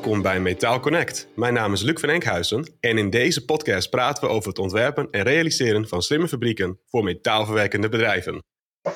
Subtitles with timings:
[0.00, 1.28] Welkom bij Metaal Connect.
[1.36, 5.10] Mijn naam is Luc van Enkhuizen en in deze podcast praten we over het ontwerpen
[5.10, 8.42] en realiseren van slimme fabrieken voor metaalverwerkende bedrijven.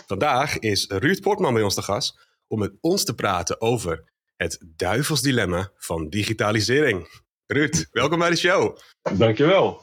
[0.06, 4.04] Vandaag is Ruud Portman bij ons te gast om met ons te praten over
[4.36, 7.08] het duivelsdilemma van digitalisering.
[7.46, 8.76] Ruud, welkom bij de show.
[9.12, 9.78] Dankjewel.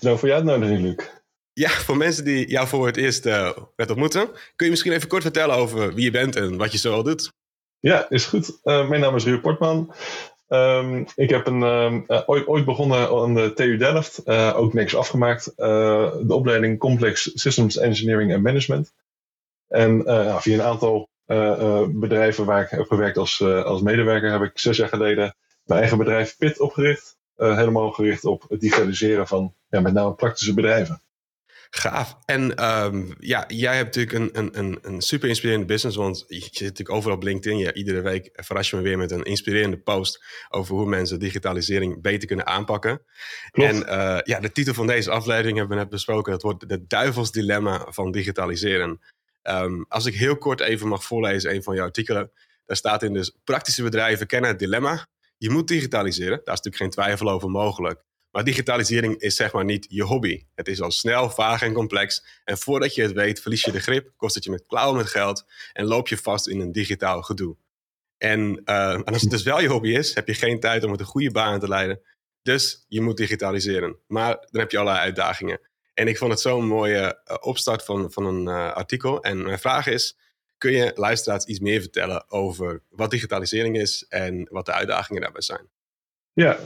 [0.00, 1.06] Dank voor je uitnodiging, Luc.
[1.52, 5.08] Ja, voor mensen die jou voor het eerst uh, net ontmoeten, kun je misschien even
[5.08, 7.30] kort vertellen over wie je bent en wat je zo al doet?
[7.82, 8.58] Ja, is goed.
[8.64, 9.94] Uh, mijn naam is Ruud Portman.
[10.52, 11.60] Um, ik heb een,
[12.08, 15.52] uh, ooit, ooit, begonnen aan de TU Delft, uh, ook niks afgemaakt.
[15.56, 18.92] de opleiding Complex Systems Engineering and Management.
[19.68, 20.02] En
[20.40, 21.08] via een aantal
[21.90, 25.34] bedrijven waar ik heb gewerkt als, als medewerker, heb ik zes jaar geleden
[25.64, 27.16] mijn eigen bedrijf PIT opgericht.
[27.36, 31.00] helemaal gericht op het digitaliseren van ja, met name praktische bedrijven.
[31.74, 32.16] Gaaf.
[32.24, 36.60] En um, ja, jij hebt natuurlijk een, een, een, super inspirerende business, want je zit
[36.60, 37.58] natuurlijk overal op LinkedIn.
[37.58, 42.02] Ja, iedere week verras je me weer met een inspirerende post over hoe mensen digitalisering
[42.02, 43.02] beter kunnen aanpakken.
[43.50, 43.70] Klopt.
[43.70, 46.32] En uh, ja, de titel van deze aflevering hebben we net besproken.
[46.32, 49.00] Dat wordt de duivelsdilemma van digitaliseren.
[49.42, 52.30] Um, als ik heel kort even mag voorlezen een van jouw artikelen.
[52.66, 55.06] Daar staat in dus praktische bedrijven kennen het dilemma.
[55.38, 58.02] Je moet digitaliseren, daar is natuurlijk geen twijfel over mogelijk.
[58.32, 60.44] Maar digitalisering is zeg maar niet je hobby.
[60.54, 62.24] Het is al snel, vaag en complex.
[62.44, 65.08] En voordat je het weet, verlies je de grip, kost het je met klauwen met
[65.08, 67.56] geld en loop je vast in een digitaal gedoe.
[68.18, 70.90] En, uh, en, als het dus wel je hobby is, heb je geen tijd om
[70.90, 72.00] het een goede baan te leiden.
[72.42, 73.96] Dus je moet digitaliseren.
[74.06, 75.60] Maar dan heb je allerlei uitdagingen.
[75.94, 79.22] En ik vond het zo'n mooie uh, opstart van, van een uh, artikel.
[79.22, 80.18] En mijn vraag is:
[80.58, 85.42] kun je luisteraars iets meer vertellen over wat digitalisering is en wat de uitdagingen daarbij
[85.42, 85.68] zijn?
[86.32, 86.58] Ja,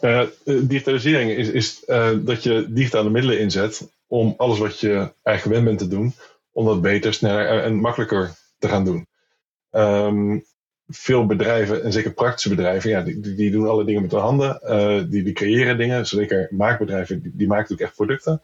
[0.00, 5.40] uh, digitalisering is, is uh, dat je digitale middelen inzet om alles wat je eigenlijk
[5.42, 6.14] gewend bent te doen,
[6.52, 9.06] om dat beter, sneller en makkelijker te gaan doen.
[9.70, 10.44] Um,
[10.86, 14.60] veel bedrijven, en zeker praktische bedrijven, ja, die, die doen alle dingen met hun handen.
[15.10, 16.06] Die, die creëren dingen.
[16.06, 18.42] Zeker maakbedrijven, die, maken natuurlijk echt producten.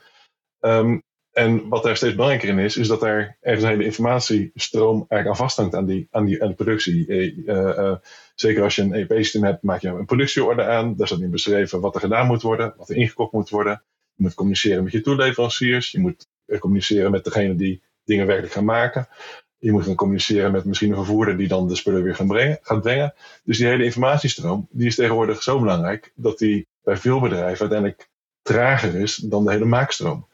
[0.60, 1.02] Um,
[1.32, 5.28] en wat daar steeds belangrijker in is, is dat er ergens een hele informatiestroom eigenlijk
[5.28, 7.06] aan vasthangt aan die, aan die, aan de productie.
[8.34, 10.96] Zeker als je een EP-systeem hebt, maak je een productieorde aan.
[10.96, 13.82] Daar staat in beschreven wat er gedaan moet worden, wat er ingekocht moet worden.
[14.14, 15.90] Je moet communiceren met je toeleveranciers.
[15.90, 16.26] Je moet
[16.58, 19.08] communiceren met degene die dingen werkelijk gaan maken.
[19.58, 22.58] Je moet gaan communiceren met misschien een vervoerder die dan de spullen weer gaan brengen,
[22.62, 23.14] gaat brengen.
[23.44, 28.08] Dus die hele informatiestroom, die is tegenwoordig zo belangrijk dat die bij veel bedrijven uiteindelijk
[28.42, 30.28] trager is dan de hele maakstroom.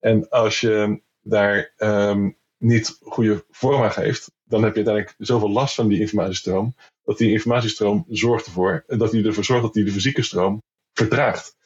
[0.00, 5.50] En als je daar um, niet goede vorm aan geeft, dan heb je uiteindelijk zoveel
[5.50, 9.84] last van die informatiestroom, dat die informatiestroom zorgt ervoor, dat die ervoor zorgt dat die
[9.84, 11.56] de fysieke stroom vertraagt.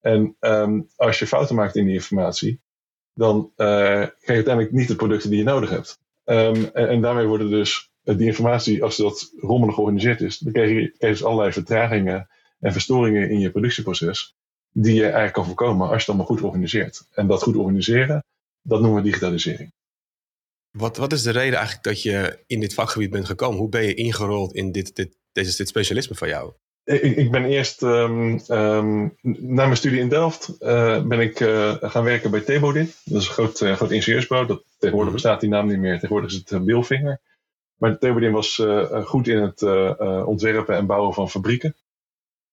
[0.00, 2.60] En um, als je fouten maakt in die informatie,
[3.14, 5.98] dan uh, krijg je uiteindelijk niet de producten die je nodig hebt.
[6.24, 10.70] Um, en, daarmee worden dus uh, die informatie, als dat rommelig georganiseerd is, dan krijg
[10.70, 12.28] je, krijg dus allerlei vertragingen
[12.60, 14.34] en verstoringen in je productieproces
[14.72, 17.06] die je eigenlijk kan voorkomen als je het allemaal goed organiseert.
[17.10, 18.24] En dat goed organiseren,
[18.62, 19.72] dat noemen we digitalisering.
[20.76, 23.58] Wat, wat is de reden eigenlijk dat je in dit vakgebied bent gekomen?
[23.58, 26.52] Hoe ben je ingerold in dit, dit, deze, dit specialisme van jou?
[26.84, 31.74] Ik, ik ben eerst um, um, na mijn studie in Delft uh, ben ik uh,
[31.80, 32.92] gaan werken bij Tebodin.
[33.04, 34.48] Dat is een groot, uh, groot ingenieursbureau.
[34.48, 35.22] Dat, tegenwoordig mhm.
[35.22, 35.94] bestaat die naam niet meer.
[35.94, 37.20] Tegenwoordig is het Bilfinger.
[37.76, 38.62] Maar Tebodin was
[39.04, 39.62] goed in het
[40.26, 41.76] ontwerpen en bouwen van fabrieken.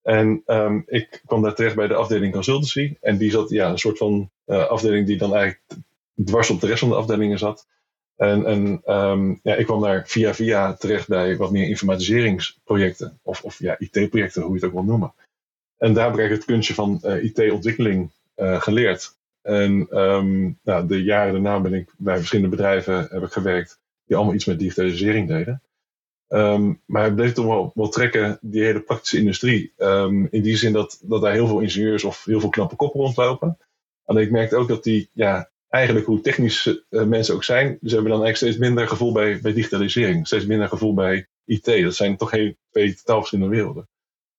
[0.02, 2.98] En um, ik kwam daar terecht bij de afdeling consultancy.
[3.02, 5.82] En die zat, ja, een soort van afdeling die dan eigenlijk
[6.26, 7.68] dwars op de rest van de afdelingen zat.
[8.16, 13.20] En, en um, ja, ik kwam daar via via terecht bij wat meer informatiseringsprojecten.
[13.22, 15.14] Of, of ja, IT-projecten, hoe je het ook wil noemen.
[15.78, 19.16] En daar heb ik het kunstje van uh, IT-ontwikkeling uh, geleerd.
[19.42, 24.16] En um, nou, de jaren daarna ben ik bij verschillende bedrijven heb ik gewerkt die
[24.16, 25.62] allemaal iets met digitalisering deden.
[26.28, 29.74] Um, maar het bleef toch wel, wel trekken, die hele praktische industrie.
[30.30, 33.58] In die zin dat, dat daar heel veel ingenieurs of heel veel knappe koppen rondlopen.
[34.06, 37.94] Alleen ik merkte ook dat die, ja, eigenlijk hoe technisch uh, mensen ook zijn, ze
[37.94, 40.28] hebben dan eigenlijk steeds minder gevoel bij, bij digitalisering.
[40.28, 41.66] Steeds minder gevoel bij IT.
[41.66, 43.90] Dat zijn toch heel twee totaal verschillende werelden.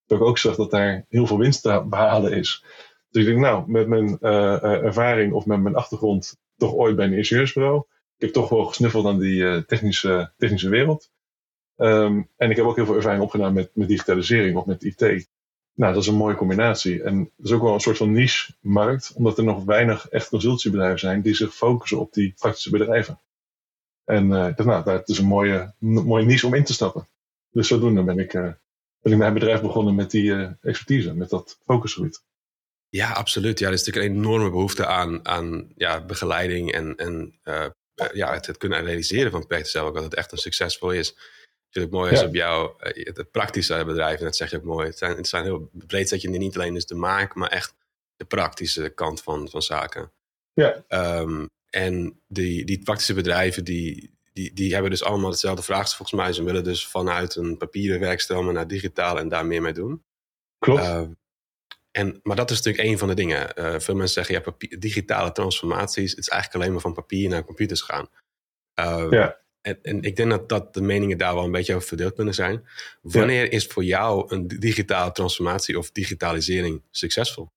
[0.07, 2.65] Dat ik ook zag dat daar heel veel winst te behalen is.
[3.11, 7.07] Dus ik denk, nou, met mijn uh, ervaring of met mijn achtergrond toch ooit bij
[7.07, 7.79] een ingenieursbureau.
[8.17, 11.11] Ik heb toch wel gesnuffeld aan die technische, technische wereld.
[11.77, 15.29] Um, en ik heb ook heel veel ervaring opgedaan met, met digitalisering of met IT.
[15.75, 17.03] Nou, dat is een mooie combinatie.
[17.03, 20.99] En dat is ook wel een soort van niche-markt, omdat er nog weinig echt consultiebedrijven
[20.99, 23.21] zijn die zich focussen op die praktische bedrijven.
[24.05, 27.09] En uh, nou, dat is een mooie, mooie niche om in te stappen.
[27.51, 28.53] Dus zodoende ben ik, uh,
[29.01, 32.23] ben ik mijn bedrijf begonnen met die uh, expertise, met dat focusgebied.
[32.89, 33.59] Ja, absoluut.
[33.59, 37.39] Ja, er is natuurlijk een enorme behoefte aan, aan ja, begeleiding en, en
[38.13, 41.17] ja, het, het, kunnen realiseren van projecten zelf, dat het echt een succesvol is
[41.75, 44.87] vind het mooi als op jou, het praktische bedrijven, dat zeg je ook mooi.
[44.87, 47.75] Het zijn, het zijn heel breed dat je niet alleen dus de maak, maar echt
[48.17, 50.13] de praktische kant van, van zaken.
[50.53, 50.85] Ja.
[50.89, 56.21] Um, en die, die praktische bedrijven, die, die, die hebben dus allemaal hetzelfde vraagstuk volgens
[56.21, 56.33] mij.
[56.33, 60.05] Ze willen dus vanuit een papieren werkstel naar digitaal en daar meer mee doen.
[60.59, 60.83] Klopt.
[60.83, 61.09] Uh,
[61.91, 63.53] en, maar dat is natuurlijk een van de dingen.
[63.59, 67.29] Uh, veel mensen zeggen, ja, papier, digitale transformaties, het is eigenlijk alleen maar van papier
[67.29, 68.09] naar computers gaan.
[68.81, 69.43] Uh, ja.
[69.65, 72.35] En, en, ik denk dat, dat de meningen daar wel een beetje over verdeeld kunnen
[72.35, 72.65] zijn.
[73.03, 77.51] Wanneer is voor jou een digitale transformatie of digitalisering succesvol?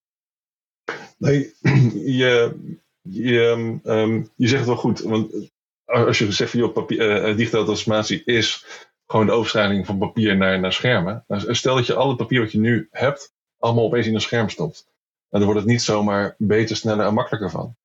[1.18, 1.54] Nee,
[2.22, 2.56] je,
[3.02, 5.00] je, um, je zegt het wel goed.
[5.00, 5.52] Want
[5.86, 8.66] als je zegt van papier, uh, digitale transformatie is
[9.08, 11.24] gewoon de overschrijding van papier naar, naar schermen.
[11.28, 14.22] Nou, stel dat je al het papier wat je nu hebt, allemaal opeens in een
[14.22, 14.88] scherm stopt.
[15.30, 17.76] En dan wordt het niet zomaar beter, sneller en makkelijker van.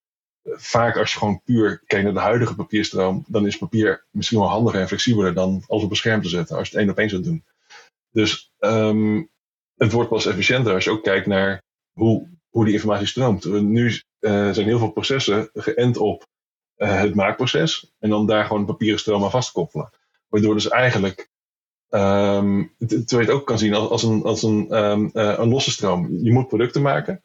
[0.45, 4.49] Vaak als je gewoon puur kijkt naar de huidige papierstroom, dan is papier misschien wel
[4.49, 6.99] handiger en flexibeler dan alles op een scherm te zetten, als je het één op
[6.99, 7.45] één zou doen.
[8.11, 9.31] Dus um,
[9.77, 11.63] het wordt pas efficiënter als je ook kijkt naar
[11.93, 13.45] hoe, hoe die informatie stroomt.
[13.45, 16.27] Nu uh, zijn heel veel processen geënt op
[16.77, 19.91] uh, het maakproces en dan daar gewoon een papieren stroom aan vastkoppelen.
[20.29, 21.31] Waardoor dus eigenlijk
[21.89, 22.69] terwijl
[23.09, 26.09] je het ook kan zien als, als een, als een, um, uh, een losse stroom.
[26.23, 27.23] Je moet producten maken.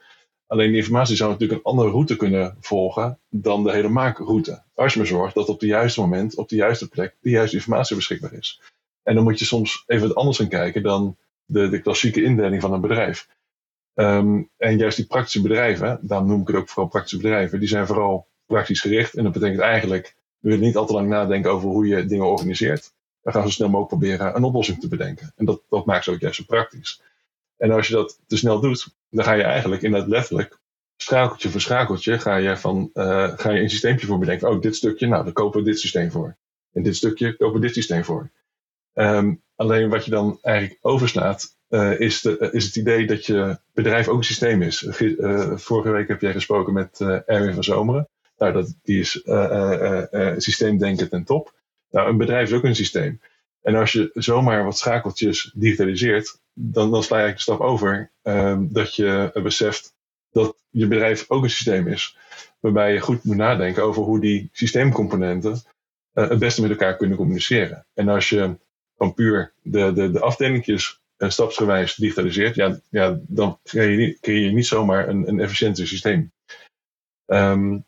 [0.47, 4.63] Alleen die informatie zou natuurlijk een andere route kunnen volgen dan de hele maakroute.
[4.75, 7.55] Als je maar zorgt dat op het juiste moment, op de juiste plek, de juiste
[7.55, 8.61] informatie beschikbaar is.
[9.03, 12.61] En dan moet je soms even wat anders gaan kijken dan de, de klassieke indeling
[12.61, 13.27] van een bedrijf.
[13.93, 17.69] Um, en juist die praktische bedrijven, daarom noem ik het ook vooral praktische bedrijven, die
[17.69, 19.13] zijn vooral praktisch gericht.
[19.13, 22.25] En dat betekent eigenlijk, we willen niet al te lang nadenken over hoe je dingen
[22.25, 22.95] organiseert
[23.27, 25.33] dan gaan ze snel mogelijk proberen een oplossing te bedenken.
[25.35, 27.01] En dat, dat maakt ze ook juist zo praktisch.
[27.57, 30.59] En als je dat te snel doet, dan ga je eigenlijk in dat letterlijk
[30.97, 34.49] schakeltje voor schakeltje ga je, van, uh, ga je een systeempje voor bedenken.
[34.49, 36.37] Oh, dit stukje, nou, dan kopen we dit systeem voor.
[36.73, 38.31] En dit stukje kopen we dit systeem voor.
[38.93, 43.59] Um, alleen wat je dan eigenlijk overslaat, uh, is, de, is het idee dat je
[43.73, 44.87] bedrijf ook een systeem is.
[45.55, 48.09] Vorige week heb jij gesproken met Erwin van Zomeren.
[48.37, 49.21] Nou, dat, die is
[50.37, 51.53] systeemdenken ten top.
[51.91, 53.21] Nou, een bedrijf is ook een systeem.
[53.67, 58.11] En als je zomaar wat schakeltjes digitaliseert, dan, dan sla je eigenlijk de stap over
[58.23, 59.95] um, dat je beseft
[60.31, 62.17] dat je bedrijf ook een systeem is.
[62.59, 65.51] Waarbij je goed moet nadenken over hoe die systeemcomponenten
[66.13, 67.85] uh, het beste met elkaar kunnen communiceren.
[67.93, 68.57] En als je
[68.97, 74.51] van puur de, de, de afdelingjes uh, stapsgewijs digitaliseert, ja, ja, dan creëer je, je
[74.51, 76.31] niet zomaar een, een efficiënter systeem.
[77.25, 77.85] Um,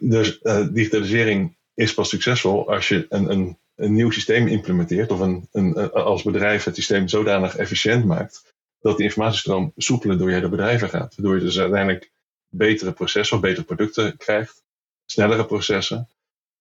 [0.00, 5.20] dus uh, digitalisering is pas succesvol als je een, een, een nieuw systeem implementeert of
[5.20, 10.34] een, een, als bedrijf het systeem zodanig efficiënt maakt dat die informatiestroom soepeler door je
[10.34, 11.14] hele bedrijven gaat.
[11.14, 12.12] Waardoor je dus uiteindelijk
[12.48, 14.62] betere processen of betere producten krijgt,
[15.04, 16.08] snellere processen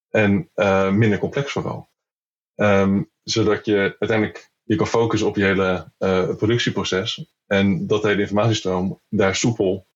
[0.10, 1.90] en uh, minder complex vooral.
[2.56, 8.08] Um, zodat je uiteindelijk je kan focussen op je hele uh, productieproces en dat de
[8.08, 9.88] hele informatiestroom daar soepel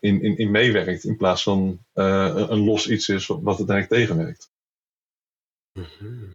[0.00, 4.50] in, in, in meewerkt in plaats van een los iets is wat uiteindelijk tegenwerkt.
[5.82, 6.34] -hmm.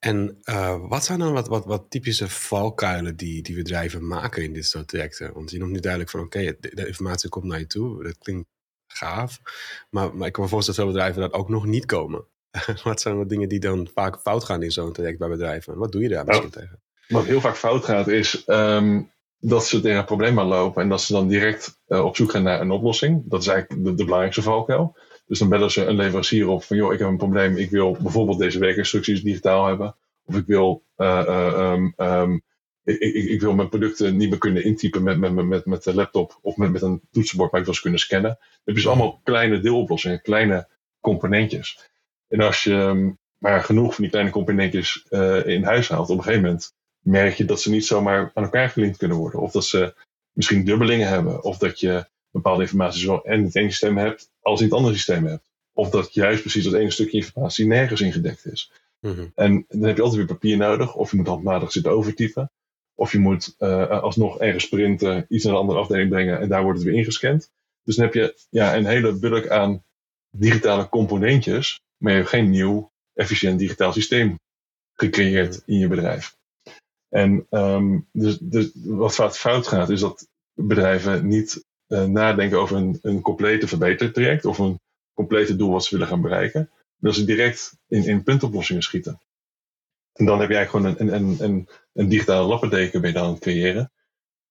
[0.00, 4.52] En uh, wat zijn dan wat, wat, wat typische valkuilen die, die bedrijven maken in
[4.52, 5.32] dit soort trajecten?
[5.32, 8.18] Want je noemt nu duidelijk van oké, de, de, informatie komt naar je toe, dat
[8.18, 8.48] klinkt
[8.86, 9.40] gaaf.
[9.90, 12.24] Maar, maar ik kan me voorstellen dat veel bedrijven dat ook nog niet komen.
[12.84, 15.76] wat zijn wat dingen die dan vaak fout gaan in zo'n traject bij bedrijven?
[15.76, 16.82] Wat doe je daar misschien nou, tegen?
[17.08, 21.02] Wat heel vaak fout gaat is um, dat ze tegen een probleem aanlopen en dat
[21.02, 23.22] ze dan direct uh, op zoek gaan naar een oplossing.
[23.24, 24.96] Dat is eigenlijk de, de belangrijkste valkuil.
[25.30, 27.96] Dus dan bellen ze een leverancier op van joh, ik heb een probleem, ik wil
[28.00, 29.96] bijvoorbeeld deze werkinstructies digitaal hebben.
[30.24, 32.42] Of ik wil, uh, um, um,
[32.84, 35.94] ik, ik, ik, wil mijn producten niet meer kunnen intypen met, met, met, met de
[35.94, 38.38] laptop of met, met een toetsenbord, maar ik wil ze kunnen scannen.
[38.64, 40.68] Dat dus allemaal kleine deeloplossingen, kleine
[41.00, 41.90] componentjes.
[42.28, 46.22] En als je maar genoeg van die kleine componentjes uh, in huis haalt, op een
[46.22, 49.40] gegeven moment merk je dat ze niet zomaar aan elkaar gelinkt kunnen worden.
[49.40, 49.94] Of dat ze
[50.32, 51.44] misschien dubbelingen hebben.
[51.44, 54.94] Of dat je bepaalde informatie zowel in het ene systeem hebt als in het andere
[54.94, 55.44] systeem hebt.
[55.72, 58.72] Of dat juist precies dat ene stukje informatie nergens ingedekt is.
[59.00, 59.32] Mm-hmm.
[59.34, 60.94] En dan heb je altijd weer papier nodig.
[60.94, 62.50] Of je moet handmatig zitten overtypen.
[62.94, 66.62] Of je moet uh, alsnog ergens printen, iets naar een andere afdeling brengen en daar
[66.62, 67.50] wordt het weer ingescand.
[67.84, 69.84] Dus dan heb je ja, een hele bulk aan
[70.30, 74.38] digitale componentjes, maar je hebt geen nieuw, efficiënt digitaal systeem
[74.94, 76.36] gecreëerd in je bedrijf.
[77.08, 81.64] En um, dus, dus wat vaak fout gaat, is dat bedrijven niet
[81.98, 84.80] nadenken over een, een complete verbetertraject of een
[85.14, 86.70] complete doel wat ze willen gaan bereiken.
[86.96, 89.20] Dat ze direct in, in puntoplossingen schieten.
[90.12, 93.40] En dan heb je eigenlijk gewoon een, een, een, een digitale lappendeken dan aan het
[93.40, 93.92] creëren.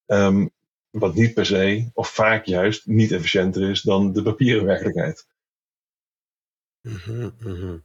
[0.05, 0.51] Um,
[0.89, 5.27] wat niet per se, of vaak juist, niet efficiënter is dan de papieren werkelijkheid.
[6.81, 7.83] Mm -hmm.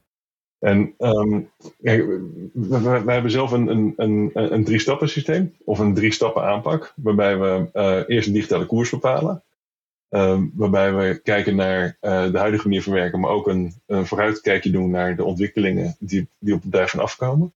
[0.64, 6.92] En um, we, hebben zelf een, een, een, een drie-stappen systeem of een drie-stappen aanpak,
[6.97, 9.42] waarbij we uh, eerst een digitale koers bepalen.
[10.09, 14.06] Um, waarbij we kijken naar uh, de huidige manier van werken, maar ook een, een
[14.06, 17.54] vooruitkijkje doen naar de ontwikkelingen die, die op het bedrijf van afkomen.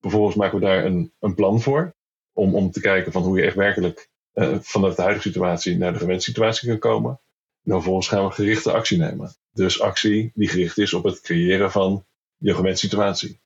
[0.00, 1.94] Vervolgens maken we daar een, een plan voor,
[2.32, 5.92] om, om te kijken van hoe je echt werkelijk uh, vanuit de huidige situatie naar
[5.92, 7.20] de gewenste situatie kan komen.
[7.64, 9.34] En vervolgens gaan we gerichte actie nemen.
[9.52, 12.04] Dus actie die gericht is op het creëren van
[12.44, 13.40] je gewenste situatie.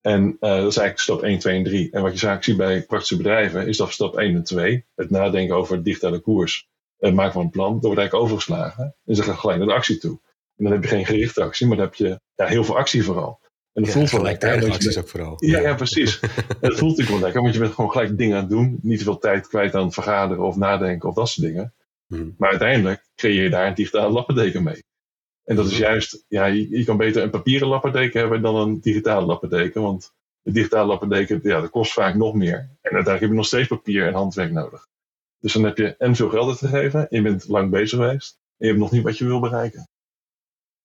[0.00, 1.90] En uh, dat is eigenlijk stap 1, 2 en 3.
[1.90, 5.10] En wat je vaak ziet bij praktische bedrijven is dat stap 1 en 2, het
[5.10, 8.96] nadenken over digitale koers, het maken van een plan, dat wordt eigenlijk overgeslagen.
[9.04, 10.20] En ze gaan gelijk naar de actie toe.
[10.56, 13.04] En dan heb je geen gerichte actie, maar dan heb je ja, heel veel actie
[13.04, 13.40] vooral.
[13.72, 14.70] En dat ja, voelt wel lekker.
[14.70, 15.34] acties ook vooral.
[15.38, 16.20] Ja, ja precies.
[16.60, 18.78] het voelt natuurlijk wel lekker, want je bent gewoon gelijk dingen aan het doen.
[18.82, 21.74] Niet te veel tijd kwijt aan vergaderen of nadenken of dat soort dingen.
[22.06, 22.34] Hmm.
[22.38, 24.84] Maar uiteindelijk creëer je daar een digitale lappendeken mee.
[25.46, 29.26] En dat is juist, ja, je, kan beter een papieren lappendeken hebben dan een digitale
[29.26, 29.82] lappendeken.
[29.82, 30.12] Want
[30.42, 32.56] een digitale lappendeken, ja, dat kost vaak nog meer.
[32.56, 34.86] En uiteindelijk heb je nog steeds papier en handwerk nodig.
[35.40, 38.66] Dus dan heb je en veel geld uitgegeven, je bent lang bezig geweest, en je
[38.66, 39.88] hebt nog niet wat je wil bereiken.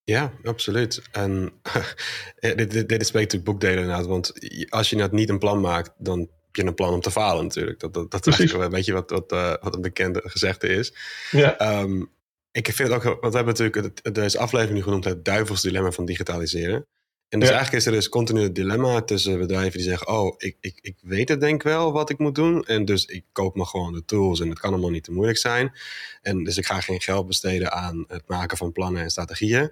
[0.03, 1.01] Ja, absoluut.
[1.11, 1.51] En
[2.39, 4.05] dit, dit, dit is natuurlijk boekdelen inderdaad.
[4.05, 4.33] Want
[4.69, 7.43] als je net niet een plan maakt, dan heb je een plan om te falen
[7.43, 7.79] natuurlijk.
[7.79, 10.93] Dat, dat, dat is een beetje wat, wat, uh, wat een bekende gezegde is.
[11.31, 11.79] Ja.
[11.81, 12.09] Um,
[12.51, 15.91] ik vind het ook, want we hebben natuurlijk deze aflevering nu genoemd het duivels dilemma
[15.91, 16.87] van digitaliseren.
[17.29, 20.57] En dus eigenlijk is er dus continu het dilemma tussen bedrijven die zeggen: Oh, ik,
[20.59, 22.65] ik, ik weet het denk wel wat ik moet doen.
[22.65, 25.37] En dus ik koop me gewoon de tools en het kan allemaal niet te moeilijk
[25.37, 25.73] zijn.
[26.21, 29.71] En dus ik ga geen geld besteden aan het maken van plannen en strategieën.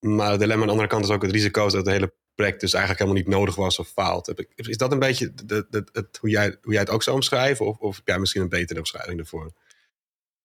[0.00, 2.60] Maar het dilemma aan de andere kant is ook het risico dat het hele project
[2.60, 4.46] dus eigenlijk helemaal niet nodig was of faalt.
[4.54, 7.66] Is dat een beetje de, de, het, hoe, jij, hoe jij het ook zou omschrijven?
[7.66, 9.52] Of, of heb jij misschien een betere omschrijving ervoor?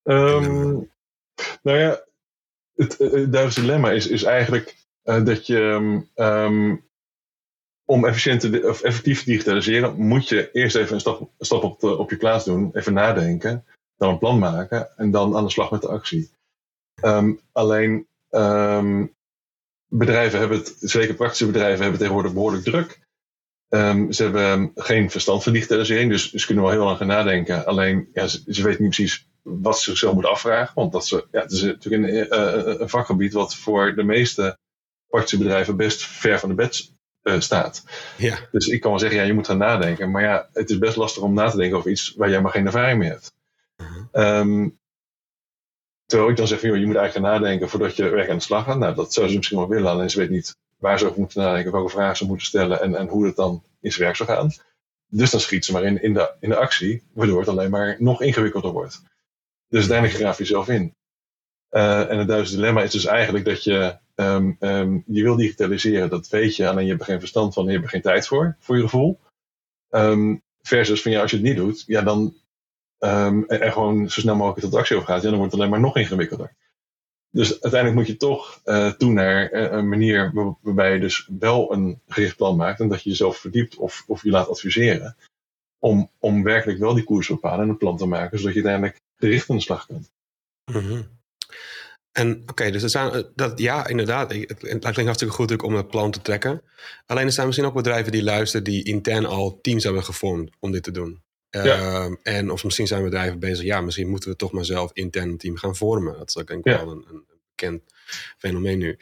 [0.03, 0.91] Um,
[1.61, 2.05] nou ja,
[2.75, 5.59] het, het dilemma is, is eigenlijk uh, dat je
[6.15, 6.89] um,
[7.85, 12.09] om efficiënt of effectief te digitaliseren, moet je eerst even een stap, stap op, op
[12.09, 13.65] je plaats doen, even nadenken,
[13.97, 16.31] dan een plan maken en dan aan de slag met de actie.
[17.03, 18.07] Um, alleen
[19.87, 22.99] bedrijven hebben het, zeker praktische bedrijven, hebben tegenwoordig behoorlijk druk.
[24.09, 27.65] Ze hebben geen verstand van digitalisering, dus ze kunnen wel heel lang gaan nadenken.
[27.65, 30.75] Alleen ja, ze weten niet precies wat ze zichzelf moeten afvragen.
[30.75, 34.57] Want dat ze, ja, het is natuurlijk een, uh, een vakgebied wat voor de meeste
[35.07, 36.91] praktische bedrijven best ver van de bed
[37.23, 37.83] uh, staat.
[38.17, 38.37] Ja.
[38.51, 40.11] Dus ik kan wel zeggen, ja, je moet gaan nadenken.
[40.11, 42.51] Maar ja, het is best lastig om na te denken over iets waar jij maar
[42.51, 43.33] geen ervaring mee hebt.
[43.77, 44.39] Uh-huh.
[44.39, 44.79] um,
[46.05, 48.43] terwijl ik dan zeg, joh, je moet eigenlijk gaan nadenken voordat je werk aan de
[48.43, 48.77] slag gaat.
[48.77, 51.41] Nou, dat zou ze misschien wel willen, alleen ze weet niet waar ze over moeten
[51.41, 54.29] nadenken, welke vragen ze moeten stellen en, en hoe het dan in zijn werk zou
[54.29, 54.51] gaan.
[55.07, 57.95] Dus dan schiet ze maar in, in, de, in de actie, waardoor het alleen maar
[57.99, 59.01] nog ingewikkelder wordt.
[59.71, 60.95] Dus uiteindelijk graaf je zelf in.
[61.71, 66.09] Uh, en het Duitse dilemma is dus eigenlijk dat je, um, um, je wil digitaliseren,
[66.09, 68.27] dat weet je, alleen je hebt er geen verstand van, je hebt er geen tijd
[68.27, 69.19] voor, voor je gevoel.
[69.89, 72.35] Um, versus van ja, als je het niet doet, ja, dan
[73.01, 75.97] en, gewoon zo snel mogelijk tot actie overgaat, ja, dan wordt het alleen maar nog
[75.97, 76.55] ingewikkelder.
[77.29, 81.73] Dus uiteindelijk moet je toch uh, toe naar uh, een manier waarbij je dus wel
[81.73, 85.15] een gericht plan maakt en dat je jezelf verdiept of, of je laat adviseren.
[85.79, 88.63] Om, om werkelijk wel die koers te bepalen en een plan te maken, zodat je
[88.63, 90.11] uiteindelijk gericht aan de slag kunt.
[90.71, 91.19] Mm
[92.11, 94.31] En oké, dus er zijn, eh, dat, ja, inderdaad.
[94.31, 96.61] Het, het klinkt hartstikke goed om het plan te trekken.
[97.05, 100.71] Alleen er zijn misschien ook bedrijven die luisteren die intern al teams hebben gevormd om
[100.71, 101.23] dit te doen.
[101.49, 101.63] Ja.
[101.63, 105.29] Ehm, en of misschien zijn bedrijven bezig, ja, misschien moeten we toch maar zelf intern
[105.29, 106.17] een team gaan vormen.
[106.17, 107.81] Dat is ook denk ik wel een, een, bekend
[108.37, 108.97] fenomeen nu.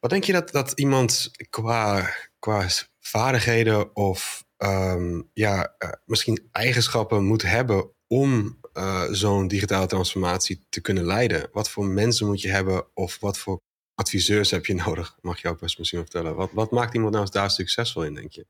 [0.00, 2.66] Wat denk je dat, dat iemand qua, qua
[3.00, 10.80] vaardigheden of um, ja, uh, misschien eigenschappen moet hebben om uh, zo'n digitale transformatie te
[10.80, 11.48] kunnen leiden?
[11.52, 13.60] Wat voor mensen moet je hebben of wat voor
[13.94, 15.16] adviseurs heb je nodig?
[15.20, 16.34] Mag je ook best misschien vertellen.
[16.34, 18.46] Wat, wat maakt iemand nou daar succesvol in, denk je?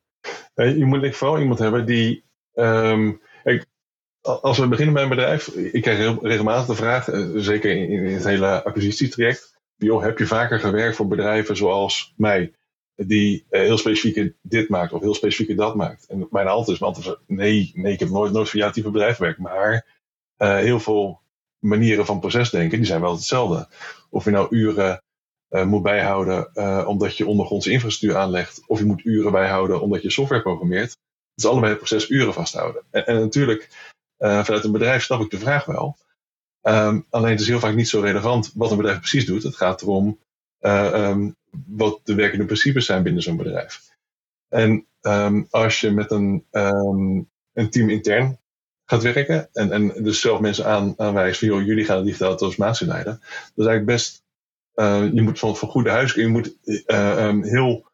[0.54, 2.25] Je moet vooral iemand hebben die.
[2.54, 3.20] Um,
[4.20, 8.25] als we beginnen bij een bedrijf, ik krijg regelmatig de vraag, uh, zeker in, het
[8.25, 12.52] hele acquisitietraject, joh, heb je vaker gewerkt voor bedrijven zoals mij?
[13.06, 16.06] die heel specifiek dit maakt of heel specifiek dat maakt.
[16.06, 19.38] En mijn antwoord is, nee, nee, ik heb nooit, nooit voor jouw type bedrijf gewerkt.
[19.38, 19.98] Maar
[20.38, 21.21] uh, heel veel
[21.59, 23.68] manieren van procesdenken, die zijn wel hetzelfde.
[24.11, 25.02] Of je nou uren
[25.50, 30.11] uh, moet bijhouden omdat je ondergrondse infrastructuur aanlegt, of je moet uren bijhouden omdat je
[30.11, 30.90] software programmeert.
[30.90, 32.83] Het is allebei het proces uren vasthouden.
[32.90, 33.68] En, en natuurlijk,
[34.18, 35.97] vanuit een bedrijf snap ik de vraag wel.
[36.62, 39.42] Um, alleen het is heel vaak niet zo relevant wat een bedrijf precies doet.
[39.42, 40.18] Het gaat erom
[40.61, 43.80] um, wat de werkende principes zijn binnen zo'n bedrijf.
[44.49, 46.47] En um, als je met een,
[47.52, 48.38] een team intern
[48.90, 52.35] gaat werken en, en dus zelf mensen aan, aanwijst van joh, jullie gaan de digitale
[52.35, 54.23] transformatie leiden, dat is eigenlijk best,
[54.75, 57.87] uh, je moet van, van goede huis, je moet uh, um, heel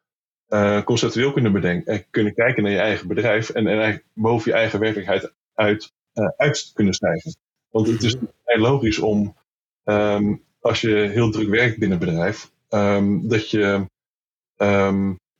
[0.83, 1.93] conceptueel kunnen bedenken.
[1.93, 3.49] en kunnen kijken naar je eigen bedrijf.
[3.49, 5.93] En, en boven je eigen werkelijkheid uit,
[6.37, 7.35] uit kunnen stijgen.
[7.69, 8.61] Want het is heel mhm.
[8.61, 9.35] logisch om,
[9.83, 13.85] ehm, als je heel druk werkt binnen een bedrijf, um, dat je,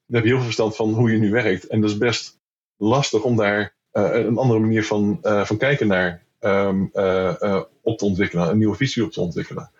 [0.07, 1.67] heb je heel veel verstand van hoe je nu werkt.
[1.67, 2.39] En dat is best
[2.77, 8.49] lastig om daar een andere manier van, uh, van kijken naar uh, op te ontwikkelen,
[8.49, 9.71] een nieuwe visie op te ontwikkelen.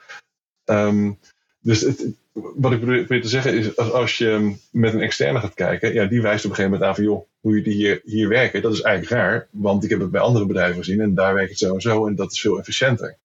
[1.62, 5.53] dus het, wat ik probeer te zeggen is, als, als, je met een externe gaat
[5.53, 8.27] kijken, ja, die wijst op een gegeven moment aan van, joh, hoe jullie hier, hier
[8.27, 11.34] werken, dat is eigenlijk raar, want ik heb het bij andere bedrijven gezien en daar
[11.34, 13.17] werkt het zo en zo en dat is veel efficiënter.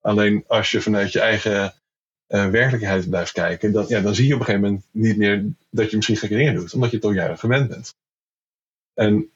[0.00, 1.74] Alleen als je vanuit je eigen
[2.26, 5.90] werkelijkheid blijft kijken, dat, ja, dan zie je op een gegeven moment niet meer dat
[5.90, 7.94] je misschien gekke dingen doet, omdat je het al jaren gewend bent.
[8.94, 9.30] En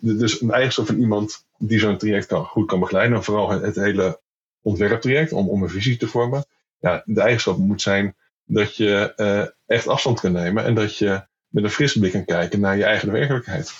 [0.00, 3.76] dus een eigenschap van iemand die zo'n traject kan, goed kan begeleiden, en vooral het,
[3.76, 4.20] hele
[4.62, 6.46] ontwerptraject om, om een visie te vormen,
[6.78, 11.26] ja, de eigenschap moet zijn dat je uh, echt afstand kan nemen en dat je
[11.48, 13.72] met een frisse blik kan kijken naar je eigen werkelijkheid.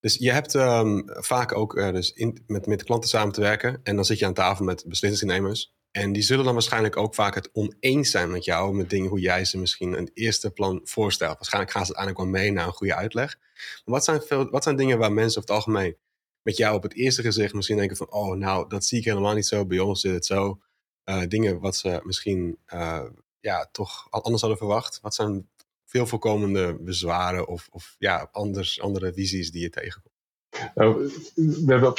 [0.00, 3.80] Dus je hebt um, vaak ook uh, dus in, met, met klanten samen te werken
[3.82, 5.74] en dan zit je aan tafel met beslissingsnemers.
[5.92, 9.20] En die zullen dan waarschijnlijk ook vaak het oneens zijn met jou, met dingen hoe
[9.20, 11.34] jij ze misschien een eerste plan voorstelt.
[11.34, 13.38] Waarschijnlijk gaan ze uiteindelijk wel mee naar een goede uitleg.
[13.84, 15.96] Maar wat zijn, veel, wat zijn dingen waar mensen over het algemeen
[16.42, 19.34] met jou op het eerste gezicht misschien denken van, oh nou, dat zie ik helemaal
[19.34, 20.60] niet zo, bij ons zit het zo.
[21.04, 23.04] Uh, dingen wat ze misschien uh,
[23.40, 24.98] ja, toch anders hadden verwacht.
[25.00, 25.48] Wat zijn
[25.84, 30.11] veel voorkomende bezwaren of, of ja, anders, andere visies die je tegenkomt?
[30.74, 31.94] Nou, we hebben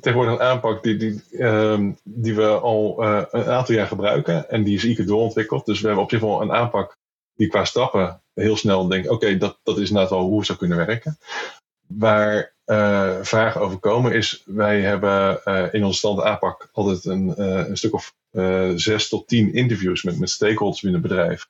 [0.00, 4.50] tegenwoordig een aanpak die, die, um, die we al uh, een aantal jaar gebruiken.
[4.50, 5.66] En die is ieder doorontwikkeld.
[5.66, 6.96] Dus we hebben op zich wel een aanpak
[7.34, 10.58] die qua stappen heel snel denkt: oké, dat, dat is inderdaad wel hoe het zou
[10.58, 11.18] kunnen werken.
[11.86, 17.42] Waar uh, vragen over komen is: wij hebben uh, in onze stand aanpak altijd een,
[17.70, 18.14] een stuk of
[18.74, 21.48] zes tot tien interviews met, met stakeholders binnen het bedrijf.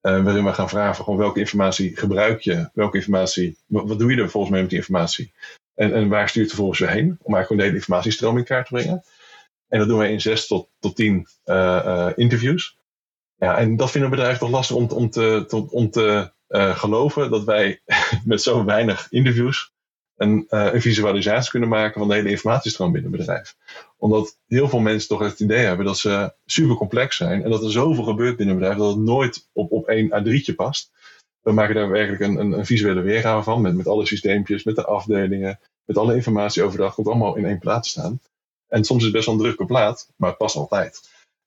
[0.00, 2.70] waarin we gaan vragen: gewoon, welke informatie gebruik je?
[2.74, 5.32] Welke informatie, wat, wat doe je er volgens mij met die informatie?
[5.80, 7.18] En, en waar stuurt het vervolgens weer heen?
[7.22, 9.02] Om eigenlijk de hele informatiestroom in kaart te brengen.
[9.68, 12.78] En dat doen wij in zes tot, tot tien uh, interviews.
[13.36, 17.44] Ja, en dat vinden bedrijven toch lastig om, om te, om te uh, geloven dat
[17.44, 17.80] wij
[18.24, 19.72] met zo weinig interviews
[20.16, 23.56] een, een, visualisatie kunnen maken van de hele informatiestroom binnen het bedrijf.
[23.96, 27.64] Omdat heel veel mensen toch het idee hebben dat ze super complex zijn en dat
[27.64, 30.92] er zoveel gebeurt binnen een bedrijf dat het nooit op, op één A3'tje past.
[31.40, 34.76] We maken daar werkelijk een, een, een visuele weergave van, met, met alle systeempjes, met
[34.76, 35.58] de afdelingen,
[35.90, 38.20] met alle informatie overdag, komt allemaal in één plaat te staan.
[38.68, 41.00] En soms is het best wel een drukke plaat, maar het past altijd.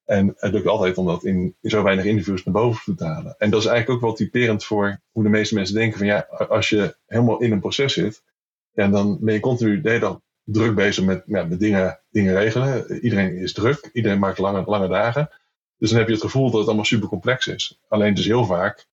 [0.06, 3.36] En het lukt altijd om dat in, zo weinig interviews naar boven te halen.
[3.38, 6.20] En dat is eigenlijk ook wel typerend voor hoe de meeste mensen denken van ja,
[6.50, 8.24] als je helemaal in een proces zit,
[8.72, 13.00] ja, dan ben je continu de druk bezig met, ja, met dingen, dingen regelen.
[13.02, 15.30] Iedereen is druk, iedereen maakt lange, lange dagen.
[15.78, 17.80] Dus dan heb je het gevoel dat het allemaal super complex is.
[17.88, 18.88] Alleen dus heel vaak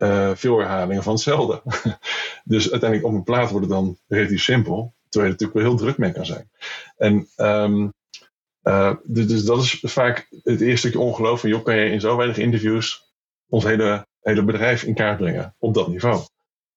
[0.00, 1.62] uh, veel herhalingen van hetzelfde.
[2.44, 5.98] dus uiteindelijk op een plaat wordt dan relatief simpel, terwijl je natuurlijk wel heel druk
[5.98, 6.50] mee kan zijn.
[6.96, 7.92] En um,
[8.62, 12.00] uh, dus, dus, dat is vaak het eerste stukje ongeloof van, joh, kan je in
[12.00, 13.12] zo weinig interviews
[13.48, 16.20] ons hele, hele bedrijf in kaart brengen op dat niveau?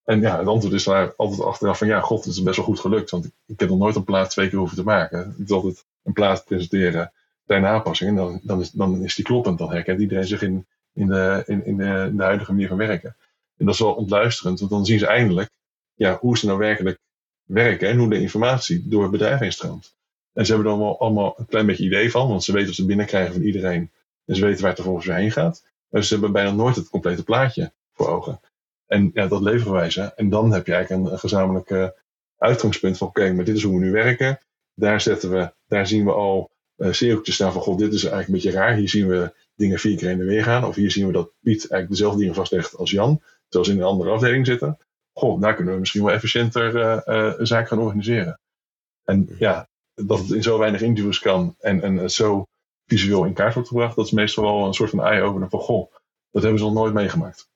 [0.04, 2.66] En ja, het antwoord is daar altijd achteraf van, ja, god, het is best wel
[2.66, 5.20] goed gelukt, want ik, ik heb nog nooit een plaat twee keer hoeven te maken.
[5.20, 7.12] Het is altijd een plaat presenteren,
[7.46, 11.08] kleine aanpassingen, dan, dan, is, dan is die kloppend, dan herkent iedereen zich in, in
[11.08, 13.16] de, in, in, de, huidige manier van werken.
[13.58, 15.50] En dat is wel ontluisterend, want dan zien ze eindelijk
[15.94, 17.00] ja, hoe ze nou werkelijk
[17.44, 19.96] werken en hoe de informatie door het bedrijf heen stroomt.
[20.34, 22.76] En ze hebben dan wel allemaal een klein beetje idee van, want ze weten wat
[22.76, 23.92] ze binnenkrijgen van iedereen.
[24.26, 25.64] En ze weten waar het er volgens heen gaat.
[25.90, 28.40] Maar ze hebben bijna nooit het complete plaatje voor ogen.
[28.88, 30.02] En ja, dat leveren wij ze.
[30.02, 31.94] En dan heb je eigenlijk een, gezamenlijk
[32.38, 34.40] uitgangspunt van oké, maar dit is hoe we nu werken.
[34.76, 38.28] Daar zetten we, daar zien we al uh, cirkeltjes staan van god, dit is eigenlijk
[38.28, 38.76] een beetje raar.
[38.76, 40.66] Hier zien we dingen vier keer in de weer gaan.
[40.66, 43.78] Of hier zien we dat Piet eigenlijk dezelfde dingen vastlegt als Jan, terwijl ze in
[43.78, 44.78] een andere afdeling zitten.
[45.14, 48.40] Goh, daar kunnen we misschien wel efficiënter uh, uh, een zaak gaan organiseren.
[49.04, 52.46] En ja, dat het in zo weinig interviews kan en, en het zo
[52.86, 55.92] visueel in kaart wordt gebracht, dat is meestal wel een soort van eye-opener van goh,
[56.32, 57.48] dat hebben ze nog nooit meegemaakt.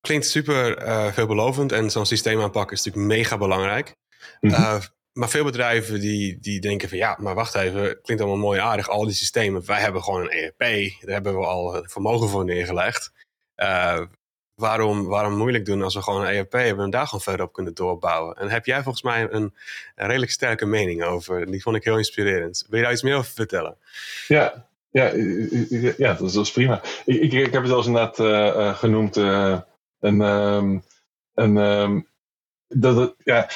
[0.00, 3.96] Klinkt super uh, veelbelovend en zo'n systeemaanpak is natuurlijk mega belangrijk.
[4.40, 4.80] Mm -hmm.
[5.12, 8.88] Maar veel bedrijven die, die denken van ja, maar wacht even, klinkt allemaal mooi aardig,
[8.88, 9.66] al die systemen.
[9.66, 10.58] Wij hebben gewoon een ERP,
[11.00, 13.12] daar hebben we al vermogen voor neergelegd.
[13.56, 14.00] Uh,
[14.54, 17.52] waarom, waarom moeilijk doen als we gewoon een ERP hebben en daar gewoon verder op
[17.52, 18.36] kunnen doorbouwen?
[18.36, 19.54] En heb jij volgens mij een,
[19.94, 21.50] een redelijk sterke mening over?
[21.50, 22.66] Die vond ik heel inspirerend.
[22.68, 23.76] Wil je daar iets meer over vertellen?
[24.28, 25.12] Ja, ja,
[25.96, 26.82] ja dat, is, prima.
[27.04, 29.16] Ik, ik, heb het eens inderdaad uh, genoemd.
[29.16, 29.60] Uh,
[30.00, 30.82] een, um,
[31.34, 32.06] een, um,
[32.68, 33.48] dat, dat, ja,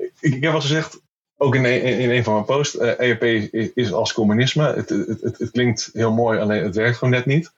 [0.00, 1.00] ik, ik heb al gezegd,
[1.36, 4.74] ook in een, in een van mijn posts, uh, ERP is, is, als communisme.
[4.74, 7.52] Het, het, het, het, klinkt heel mooi, alleen het werkt gewoon net niet.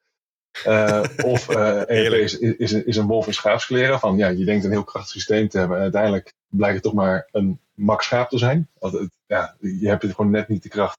[1.25, 3.99] of ERP e is, is, is, een wolf in schaapskleren.
[3.99, 5.77] Van ja, je denkt een heel krachtig systeem te hebben.
[5.77, 8.69] En uiteindelijk blijkt het toch maar een max schaap te zijn.
[8.79, 10.99] Want ja, je hebt gewoon net niet de kracht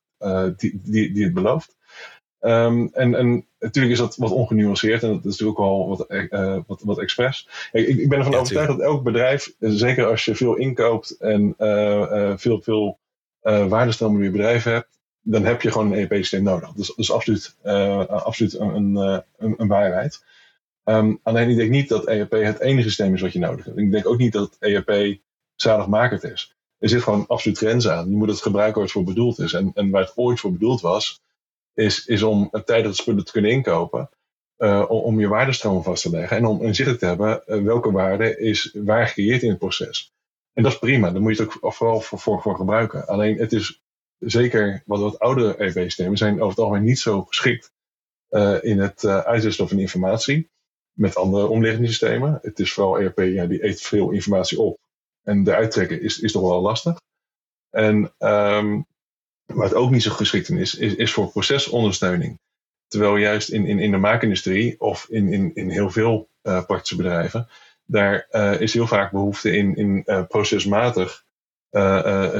[0.57, 1.75] die, die, die het belooft.
[2.39, 6.05] Um, en, en natuurlijk is dat wat ongenuanceerd en dat is natuurlijk ook wel wat,
[6.09, 7.47] uh, wat, wat expres.
[7.71, 12.33] Ik, ik ben ervan overtuigd dat elk bedrijf, zeker als je veel inkoopt en uh,
[12.37, 12.99] veel, veel
[13.41, 14.87] waardestromen in je bedrijf hebt,
[15.21, 16.71] dan heb je gewoon een ERP-systeem nodig.
[16.71, 17.55] Dus dat is absoluut,
[18.07, 20.23] absoluut een, een, een, waarheid.
[20.85, 23.77] Um, alleen ik denk niet dat ERP het enige systeem is wat je nodig hebt.
[23.77, 25.17] Ik denk ook niet dat ERP
[25.55, 26.55] zaligmakend is.
[26.79, 28.09] Er zit gewoon absoluut grenzen aan.
[28.09, 29.53] Je moet het gebruiken waar het voor bedoeld is.
[29.53, 31.21] En, en waar het ooit voor bedoeld was,
[31.73, 34.09] is, is om tijdens spullen te kunnen inkopen.
[34.57, 38.37] Uh, om, je waardestroom vast te leggen en om inzicht te hebben uh, welke waarde
[38.37, 40.13] is waar gecreëerd in het proces.
[40.53, 43.07] En dat is prima, daar moet je het ook vooral voor, voor, gebruiken.
[43.07, 43.81] Alleen het is
[44.19, 47.71] zeker wat, wat oudere ERP-systemen zijn over het algemeen niet zo geschikt
[48.29, 50.49] uh, in het uitwisselen van informatie
[50.93, 52.39] met andere omliggende systemen.
[52.41, 54.79] Het is vooral ERP, ja, die eet veel informatie op.
[55.23, 57.01] En de uittrekken is, is toch wel lastig.
[57.69, 58.85] En um,
[59.61, 62.39] Het ook niet zo geschikt is, is, voor procesondersteuning.
[62.87, 66.95] Terwijl juist in, in, in de maakindustrie of in, in, in heel veel uh, praktische
[66.95, 67.47] bedrijven,
[67.85, 71.23] daar uh, is heel vaak behoefte in, in uh, procesmatig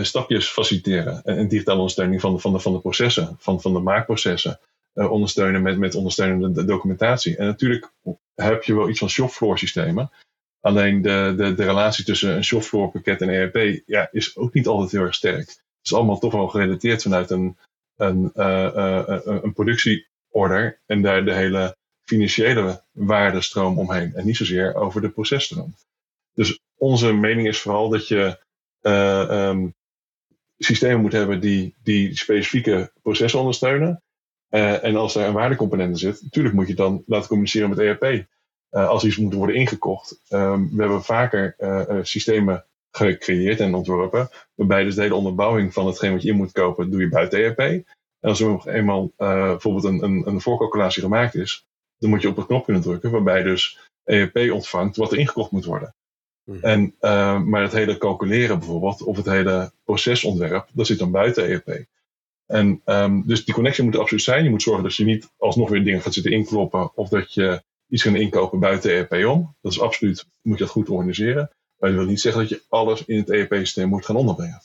[0.02, 1.24] stapjes faciliteren.
[1.24, 4.60] En, en, digitale ondersteuning van de, van de, van de processen, van, van de maakprocessen.
[4.94, 7.38] ondersteunen met, met ondersteunende documentatie.
[7.38, 7.92] En natuurlijk
[8.36, 10.12] heb je wel iets van shopfloor systemen.
[10.62, 14.68] Alleen de, de, de relatie tussen een shopfloor pakket en ERP ja, is ook niet
[14.68, 17.58] altijd heel erg sterk is allemaal toch wel gerelateerd vanuit een,
[17.98, 24.76] een, uh, uh, een productieorder en daar de hele financiële waardestroom omheen en niet zozeer
[24.76, 25.76] over de processtroom.
[26.34, 28.40] Dus onze mening is vooral dat je
[28.82, 29.74] um,
[30.58, 34.02] systemen moet hebben die, die specifieke processen ondersteunen.
[34.50, 38.26] en als er een waardecomponent in zit, natuurlijk moet je dan laten communiceren met ERP.
[38.70, 40.20] als iets moet worden ingekocht.
[40.30, 41.56] Um, we hebben vaker
[42.06, 42.66] systemen
[42.98, 44.30] gecreëerd en ontworpen.
[44.56, 47.40] Waarbij dus de hele onderbouwing van hetgeen wat je in moet kopen, doe je buiten
[47.40, 47.60] ERP.
[47.60, 51.66] En als er nog eenmaal uh, bijvoorbeeld een, een, een voorcalculatie gemaakt is,
[51.98, 55.52] dan moet je op een knop kunnen drukken, waarbij dus ERP ontvangt wat er ingekocht
[55.52, 55.96] moet worden.
[56.44, 56.66] Mhm.
[56.66, 61.50] En, uh, maar het hele calculeren bijvoorbeeld, of het hele procesontwerp, dat zit dan buiten
[61.50, 61.86] ERP.
[62.46, 64.44] En um, dus die connectie moet er absoluut zijn.
[64.44, 67.64] Je moet zorgen dat je niet alsnog weer dingen gaat zitten inkloppen, of dat je
[67.88, 69.56] iets gaat inkopen buiten ERP om.
[69.62, 71.50] Dat is absoluut, moet je dat goed organiseren.
[71.84, 74.62] Maar dat wil niet zeggen dat je alles in het ERP-systeem moet gaan onderbrengen.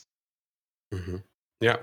[0.89, 1.25] Mm
[1.59, 1.81] Ja.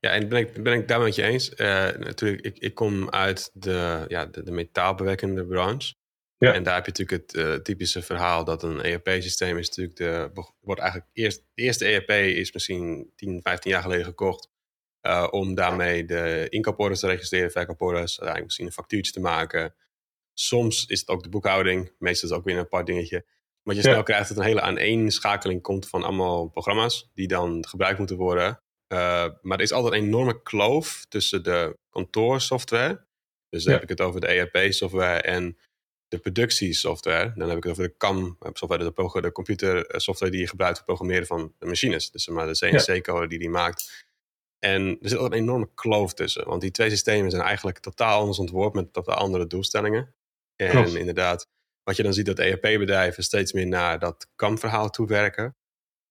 [0.00, 1.50] Ja, en ben ik, ben ik daar met je eens.
[1.50, 1.56] Uh,
[1.90, 5.94] natuurlijk, ik, ik kom uit de, ja, de, de metaalbewerkende branche.
[6.38, 6.52] Ja.
[6.52, 10.30] En daar heb je natuurlijk het uh, typische verhaal dat een ERP-systeem is natuurlijk de,
[10.60, 14.50] wordt eigenlijk eerst, de eerste ERP is misschien 10, 15 jaar geleden gekocht.
[15.02, 19.74] Uh, om daarmee de inkooporders te registreren, verkooporders, uiteindelijk misschien een factuurtje te maken.
[20.34, 23.24] Soms is het ook de boekhouding, meestal is het ook weer een apart dingetje.
[23.62, 27.98] Want je snel krijgt dat een hele aaneenschakeling komt van allemaal programma's die dan gebruikt
[27.98, 28.60] moeten worden.
[28.92, 33.06] Uh, maar er is altijd een enorme kloof tussen de kantoorsoftware.
[33.48, 35.58] Dus dan heb ik het over de ERP-software en
[36.08, 37.32] de productiesoftware.
[37.34, 40.96] Dan heb ik het over de CAM-software, de, de computersoftware die je gebruikt voor het
[40.96, 42.10] programmeren van de machines.
[42.10, 44.06] Dus maar de CNC-code die die maakt.
[44.58, 46.46] En er zit altijd een enorme kloof tussen.
[46.46, 50.14] Want die twee systemen zijn eigenlijk totaal anders ontworpen met totaal andere doelstellingen.
[50.56, 51.48] En inderdaad,
[51.84, 55.56] wat je dan ziet dat ERP-bedrijven steeds meer naar dat CAM-verhaal toewerken.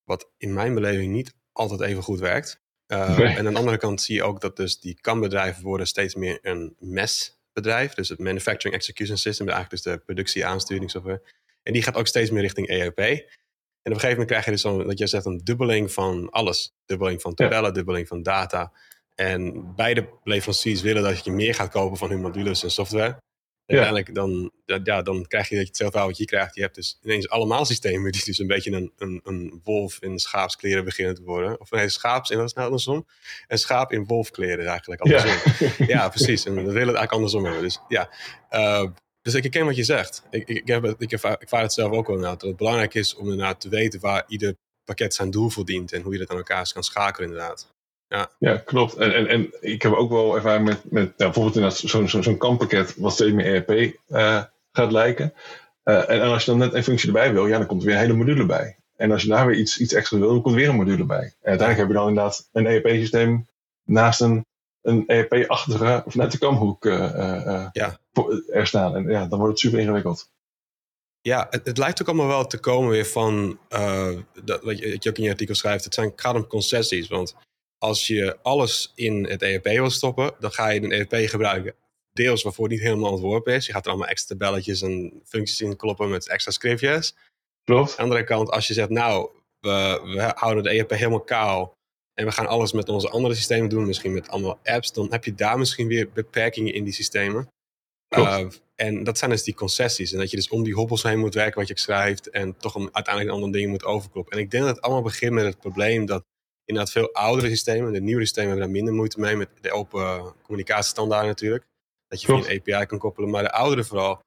[0.04, 2.62] Wat in mijn beleving niet altijd even goed werkt.
[2.88, 6.16] Uh, En aan de andere kant zie je ook dat dus die CAM-bedrijven worden steeds
[6.16, 7.94] meer een MES-bedrijf.
[7.94, 11.22] Dus het Manufacturing Execution System, eigenlijk dus de productie-aansturingssoftware.
[11.64, 13.00] En die gaat ook steeds meer richting ERP.
[13.00, 16.30] En op een gegeven moment krijg je dus dan, dat je zegt, een dubbeling van
[16.30, 16.74] alles.
[16.86, 18.72] Dubbeling van tabellen, dubbeling van data.
[19.16, 23.18] En beide leveranciers willen dat je meer gaat kopen van hun modules en software.
[23.66, 24.52] Uiteindelijk dan,
[24.84, 26.56] ja, dan krijg je dat je hetzelfde verhaal wat je krijgt.
[26.56, 30.20] Je hebt dus ineens allemaal systemen die dus een beetje een, een, een wolf in
[30.20, 31.60] schaapskleren beginnen te worden.
[31.60, 33.08] Of nee, schaaps in wat is nou andersom?
[33.48, 35.54] Een schaap in wolfkleren eigenlijk andersom.
[35.78, 36.46] Ja, ja precies.
[36.46, 37.62] En we willen het eigenlijk andersom hebben.
[37.64, 38.10] Dus ja,
[38.52, 38.90] uh,
[39.22, 40.24] dus ik herken wat je zegt.
[40.30, 42.40] Ik, ik, heb, ik, ik vaar het zelf ook wel inderdaad.
[42.40, 45.92] Dat het belangrijk is om inderdaad te weten waar ieder pakket zijn doel verdient.
[45.92, 47.74] En hoe je dat aan elkaar kan schakelen inderdaad.
[48.12, 48.96] Ja, ja klopt.
[48.96, 52.38] En, en, en ik heb ook wel ervaring met, met nou, bijvoorbeeld zo'n zo'n zo'n
[52.38, 55.34] kampakket wat steeds meer ERP uh, eh, gaat lijken.
[55.84, 57.96] Uh, en, als je dan net een functie erbij wil, ja, dan komt er weer
[57.96, 58.78] een hele module bij.
[58.96, 61.06] En als je daar weer iets, iets extra wil, dan komt er weer een module
[61.06, 61.24] bij.
[61.24, 63.48] En uiteindelijk heb je dan inderdaad een ERP-systeem
[63.84, 64.46] naast een,
[64.82, 68.00] een ERP-achtige, of net de kamhoek uh, ja.
[68.52, 68.96] er staan.
[68.96, 70.30] En ja, dan wordt het super ingewikkeld.
[71.22, 73.60] Ja, het, het, lijkt ook allemaal wel te komen weer van,
[74.44, 77.08] dat, wat, je, wat je ook in je artikel schrijft, het zijn, gaat om concessies.
[77.08, 77.36] Want
[77.82, 81.76] als je alles in het ERP wil stoppen, dan ga je een ERP gebruiken
[82.14, 83.66] deels waarvoor het niet helemaal ontworpen is.
[83.66, 87.16] Je gaat er allemaal extra belletjes en functies in kloppen met extra scriptjes.
[87.64, 87.90] Klopt.
[87.90, 91.74] Aan de andere kant, als je zegt, nou, we, we houden de ERP helemaal kaal
[92.14, 95.26] en we gaan alles met onze andere systemen doen, misschien met allemaal apps, dan heb
[95.26, 97.48] je daar misschien weer beperkingen in die systemen.
[98.18, 100.12] Uh, en dat zijn dus die concessies.
[100.12, 102.30] En dat je dus om die hobbels heen moet werken wat je schrijft.
[102.30, 104.34] En toch een, uiteindelijk een andere dingen moet overkloppen.
[104.34, 106.24] En ik denk dat het allemaal begint met het probleem dat
[106.72, 109.36] inderdaad veel oudere systemen, de nieuwe systemen hebben daar minder moeite mee.
[109.36, 111.66] Met de open communicatiestandaarden natuurlijk.
[112.08, 113.30] Dat je via een API kan koppelen.
[113.30, 114.22] Maar de ouderen vooral.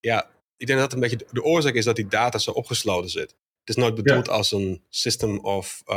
[0.00, 3.36] Ja, ik denk dat een beetje de oorzaak is dat die data zo opgesloten zit.
[3.64, 5.94] Het is nooit bedoeld als een system of uh,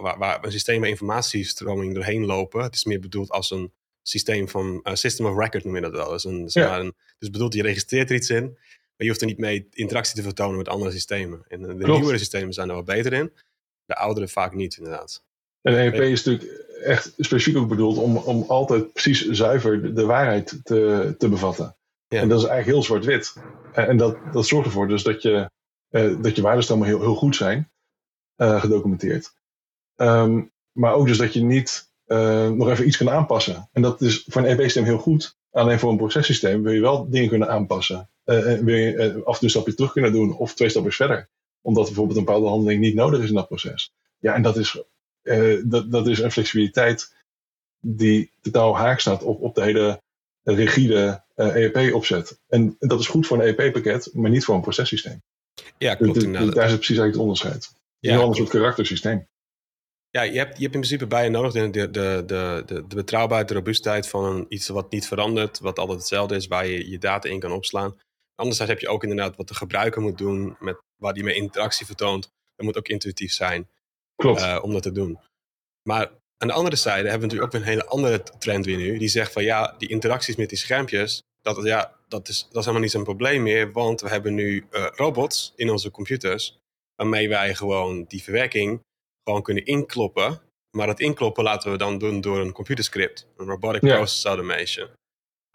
[0.00, 2.62] waar, waar, een systeem waar informatiestroming doorheen lopen.
[2.62, 5.92] Het is meer bedoeld als een systeem van uh, system of record noem je dat
[5.92, 6.10] wel.
[6.10, 9.20] Dus, een, zeg maar een, dus bedoeld, je registreert er iets in, maar je hoeft
[9.20, 11.44] er niet mee interactie te vertonen met andere systemen.
[11.48, 13.32] En de nieuwere systemen zijn er wel beter in,
[13.88, 15.24] de oudere vaak niet inderdaad.
[15.62, 20.60] En ERP is natuurlijk echt specifiek ook bedoeld om, om altijd precies zuiver de, waarheid
[20.62, 21.76] te, te bevatten.
[22.08, 22.20] Ja.
[22.20, 23.34] En dat is eigenlijk heel zwart-wit.
[23.72, 25.50] En, dat, dat zorgt ervoor dus dat je,
[25.90, 27.70] uh, dat je waardestromen heel, heel goed zijn
[28.36, 29.32] uh, gedocumenteerd.
[29.96, 33.68] Um, maar ook dus dat je niet uh, nog even iets kunnen aanpassen.
[33.72, 35.36] En dat is voor een EB-systeem heel goed.
[35.50, 38.10] Alleen voor een processysteem wil je wel dingen kunnen aanpassen.
[38.24, 41.28] Uh, wil je af en toe een stapje terug kunnen doen of twee stapjes verder.
[41.60, 43.92] Omdat bijvoorbeeld een bepaalde handeling niet nodig is in dat proces.
[44.18, 44.82] Ja, en dat is,
[45.64, 47.16] dat, dat is een flexibiliteit
[47.80, 50.02] die totaal haak staat op, op de hele
[50.42, 52.40] rigide ERP-opzet.
[52.48, 55.22] En dat is goed voor een ERP-pakket, maar niet voor een processysteem.
[55.78, 56.20] Ja, klopt.
[56.20, 57.72] Dus, daar is het precies eigenlijk het onderscheid.
[57.98, 59.28] Ja, een ander soort karaktersysteem.
[60.10, 62.94] Ja, je hebt, je hebt in principe bij je nodig de, de, de, de, de
[62.94, 66.90] betrouwbaarheid, de robuustheid van een, iets wat niet verandert, wat altijd hetzelfde is, waar je
[66.90, 67.96] je data in kan opslaan.
[68.34, 71.86] Anderzijds heb je ook inderdaad wat de gebruiker moet doen, met, waar die mee interactie
[71.86, 72.30] vertoont.
[72.56, 73.68] Dat moet ook intuïtief zijn
[74.16, 74.40] Klopt.
[74.40, 75.18] Uh, om dat te doen.
[75.82, 78.98] Maar aan de andere zijde hebben we natuurlijk ook een hele andere trend weer nu,
[78.98, 82.60] die zegt van ja, die interacties met die schermpjes, dat, ja, dat, is, dat is
[82.60, 86.58] helemaal niet zo'n probleem meer, want we hebben nu uh, robots in onze computers,
[86.96, 88.80] waarmee wij gewoon die verwerking
[89.24, 90.40] gewoon kunnen inkloppen.
[90.70, 94.88] Maar dat inkloppen laten we dan doen door een computerscript, een robotic process automation.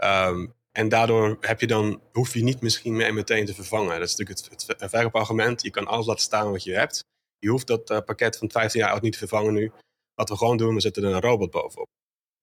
[0.04, 4.00] Um, en daardoor heb je dan, hoef je niet misschien mee meteen te vervangen.
[4.00, 5.62] Dat is natuurlijk het, het, verkoopargument.
[5.62, 7.06] Je kan alles laten staan wat je hebt.
[7.38, 9.72] Je hoeft dat uh, pakket van 15 jaar oud niet te vervangen nu.
[10.14, 11.88] Wat we gewoon doen, we zetten er een robot bovenop.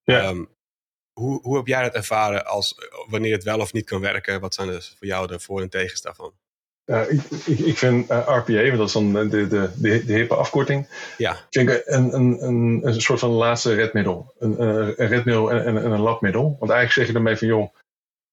[0.03, 0.29] Ja.
[0.29, 0.49] Um,
[1.13, 2.75] hoe, hoe heb jij dat ervaren als
[3.09, 4.41] wanneer het wel of niet kan werken?
[4.41, 6.33] Wat zijn dus voor jou de voor- en tegens daarvan?
[6.87, 10.13] Uh, ik, ik, ik, vind uh, RPA, want dat is dan de, de, de, de
[10.13, 10.89] hippe afkorting,
[11.19, 11.47] ja.
[11.51, 14.35] vind ik een, een, een, een soort van laatste redmiddel.
[14.39, 16.43] Een, een redmiddel en, en, een labmiddel.
[16.43, 17.75] Want eigenlijk zeg je daarmee van, joh,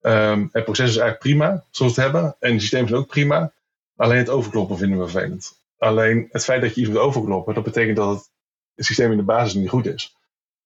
[0.00, 2.36] um, het proces is eigenlijk prima, zoals we het hebben.
[2.40, 3.52] En het systeem is ook prima.
[3.96, 5.62] Alleen het overkloppen vinden we vervelend.
[5.78, 8.30] Alleen het feit dat je iets moet overkloppen, dat betekent dat
[8.74, 10.16] het, systeem in de basis niet goed is.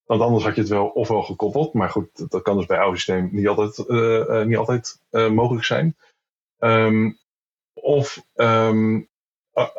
[0.05, 1.73] Want anders had je het wel ofwel gekoppeld.
[1.73, 5.97] Maar goed, dat kan dus bij oude systeem niet altijd, uh, niet altijd mogelijk zijn.
[6.59, 7.19] Um,
[7.73, 9.09] of um,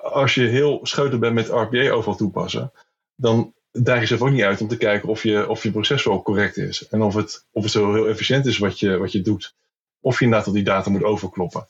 [0.01, 2.71] als je heel scheuter bent met RPA overal toepassen,
[3.15, 6.03] dan daag je zelf ook niet uit om te kijken of je, of je proces
[6.03, 6.87] wel correct is.
[6.87, 9.55] En of het, of het zo heel efficiënt is wat je, wat je doet.
[9.99, 11.67] Of je inderdaad al die data moet overkloppen.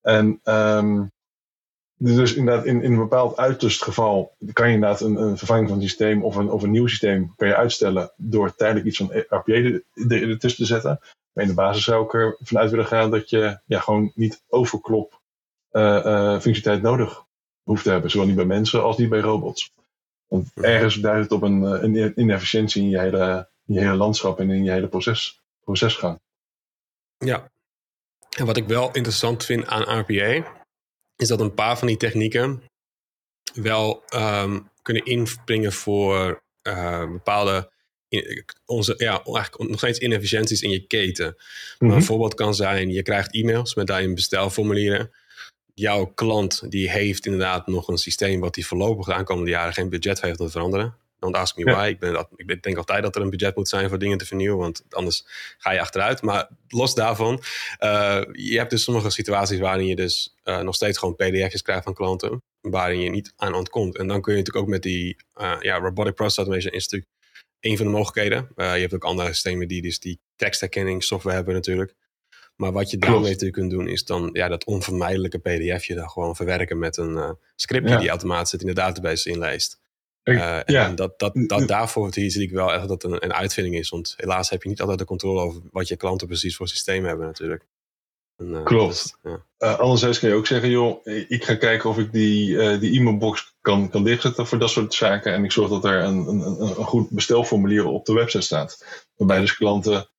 [0.00, 1.10] En um,
[1.96, 5.78] dus inderdaad, in, in een bepaald uiterst geval kan je inderdaad een, een vervanging van
[5.78, 9.12] het systeem of een, of een nieuw systeem kan je uitstellen door tijdelijk iets van
[9.28, 9.52] RPA
[10.08, 10.98] ertussen te zetten.
[11.32, 14.42] Maar in de basis zou ik er vanuit willen gaan dat je ja, gewoon niet
[14.48, 15.20] overklopt
[15.72, 17.24] uh, uh, functionaliteit nodig
[17.62, 18.10] hoeft te hebben.
[18.10, 19.72] Zowel niet bij mensen als niet bij robots.
[20.32, 20.64] Want mhm.
[20.64, 24.40] ergens duidt het op een, eh, een inefficiëntie in je, hele, in je hele landschap
[24.40, 26.20] en in je hele proces, procesgang.
[27.18, 27.50] Ja,
[28.36, 30.64] en wat ik wel interessant vind aan RPA,
[31.16, 32.62] is dat een paar van die technieken
[33.54, 37.70] wel um, kunnen inspringen voor uh, bepaalde
[38.64, 41.26] onze, ja, eigenlijk nog steeds inefficiënties in je keten.
[41.26, 41.96] Mm -hmm.
[41.96, 45.10] Een voorbeeld kan zijn, je krijgt e-mails met daarin bestelformulieren
[45.74, 49.88] jouw klant die heeft inderdaad nog een systeem wat die voorlopig de aankomende jaren geen
[49.88, 50.96] budget heeft om te veranderen.
[51.18, 51.88] Don't ask me why.
[51.88, 54.58] Ik, ben, ik denk altijd dat er een budget moet zijn voor dingen te vernieuwen,
[54.58, 55.24] want anders
[55.58, 56.22] ga je achteruit.
[56.22, 57.42] Maar los daarvan,
[57.80, 61.84] uh, je hebt dus sommige situaties waarin je dus uh, nog steeds gewoon pdf's krijgt
[61.84, 63.96] van klanten, waarin je niet aan ontkomt.
[63.96, 67.10] En dan kun je natuurlijk ook met die uh, ja, robotic process automation is natuurlijk
[67.60, 68.48] een van de mogelijkheden.
[68.56, 71.94] je hebt ook andere systemen die dus die tekstherkenning software hebben natuurlijk.
[72.62, 76.36] Maar wat je daarmee natuurlijk kunt doen, is dan ja, dat onvermijdelijke pdfje dan gewoon
[76.36, 79.80] verwerken met een uh, scriptje die automatisch in de database inleest.
[80.24, 80.86] Uh, ja.
[80.86, 83.88] En dat, dat, dat daarvoor zie ik wel echt dat een, een uitvinding is.
[83.88, 87.04] Want helaas heb je niet altijd de controle over wat je klanten precies voor systeem
[87.04, 87.66] hebben natuurlijk.
[88.36, 89.16] En, uh, Klopt.
[89.22, 89.72] Dus, ja.
[89.72, 93.90] anderzijds kun je ook zeggen, joh, ik ga kijken of ik die, die e-mailbox kan,
[93.90, 95.32] kan dichtzetten voor dat soort zaken.
[95.32, 98.84] En ik zorg dat er een, een, een goed bestelformulier op de website staat.
[99.16, 100.10] Waarbij dus klanten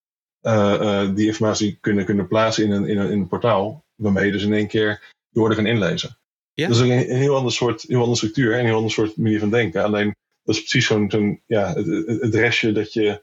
[1.15, 4.43] die informatie kunnen, kunnen plaatsen in een, in, een, in een portaal, waarmee je dus
[4.43, 6.17] in één keer je order kan inlezen.
[6.53, 6.67] Ja.
[6.67, 9.17] Dat is een, een, heel ander soort, heel andere structuur en een heel ander soort
[9.17, 9.84] manier van denken.
[9.84, 11.86] Alleen dat is precies zo'n, zo'n ja, het,
[12.21, 13.21] het, restje dat je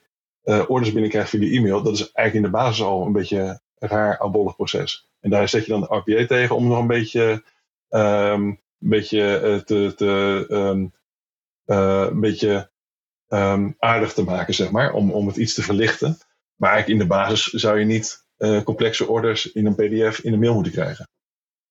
[0.67, 1.83] orders binnenkrijgt via de e-mail.
[1.83, 5.09] Dat is eigenlijk in de basis al een beetje een raar albollig proces.
[5.21, 7.43] En daar zet je dan de RPA tegen om nog een beetje,
[7.91, 10.93] um, een beetje te, te um,
[11.67, 12.71] uh, een beetje
[13.29, 16.19] um, aardig te maken, zeg maar, om, om het iets te verlichten.
[16.61, 20.31] Maar eigenlijk in de basis zou je niet uh, complexe orders in een PDF in
[20.31, 21.09] de mail moeten krijgen.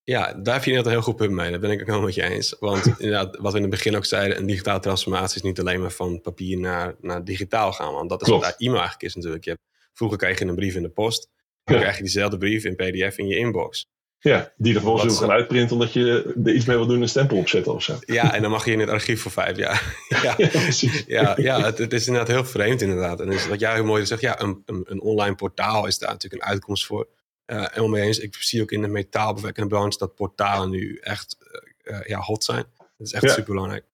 [0.04, 1.50] Ja, daar heb je net een heel goed punt mee.
[1.52, 2.56] Daar ben ik ook helemaal met je eens.
[2.60, 5.82] Want inderdaad, wat we in het begin ook zeiden, een digitale transformatie is niet alleen
[5.82, 7.94] maar van papier naar, naar digitaal gaan.
[7.94, 8.46] Want dat is Klopt.
[8.46, 9.44] wat e-mail eigenlijk is natuurlijk.
[9.44, 9.62] Je hebt,
[9.94, 11.30] vroeger kreeg je een brief in de post.
[11.64, 13.88] Dan krijg je diezelfde brief in PDF in je inbox.
[14.22, 17.10] Ja, die er volgens gaan uitprinten omdat je er iets mee wil doen en een
[17.10, 17.98] stempel opzetten of zo.
[18.00, 19.96] Ja, en dan mag je in het archief voor vijf jaar.
[20.24, 21.04] ja, ja, precies.
[21.08, 23.20] Ja, ja het, het, is inderdaad heel vreemd inderdaad.
[23.20, 26.12] En dus wat jij heel mooi zegt, ja, een, een, een, online portaal is daar
[26.12, 27.08] natuurlijk een uitkomst voor.
[27.46, 31.38] Uh, en mee eens, ik zie ook in de metaalbewerkende branche dat portalen nu echt
[31.84, 32.66] uh, ja, hot zijn.
[32.78, 33.30] Dat is echt ja.
[33.30, 33.86] super belangrijk.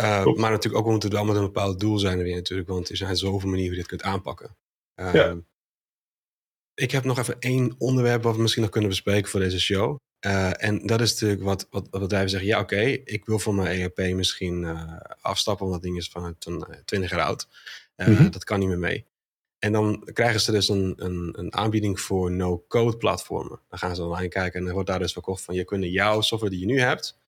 [0.00, 2.88] Uh, maar natuurlijk ook moeten we allemaal een bepaald doel zijn er weer natuurlijk, want
[2.88, 4.56] er zijn zoveel manieren hoe je dit kunt aanpakken.
[4.94, 5.36] ja.
[6.80, 9.98] Ik heb nog even één onderwerp wat we misschien nog kunnen bespreken voor deze show.
[10.26, 12.48] Uh, en dat is natuurlijk wat, wat, wat bedrijven zeggen.
[12.48, 16.24] Ja, oké, ik wil van mijn ERP misschien uh, afstappen, want dat ding is van
[16.24, 17.48] een, 20 jaar oud.
[17.96, 18.30] Mm -hmm.
[18.30, 19.04] Dat kan niet meer mee.
[19.58, 23.60] En dan krijgen ze dus een, een, een aanbieding voor no-code platformen.
[23.68, 25.54] Dan gaan ze online kijken en dan wordt daar dus verkocht van...
[25.54, 27.18] je kunt jouw software die je nu hebt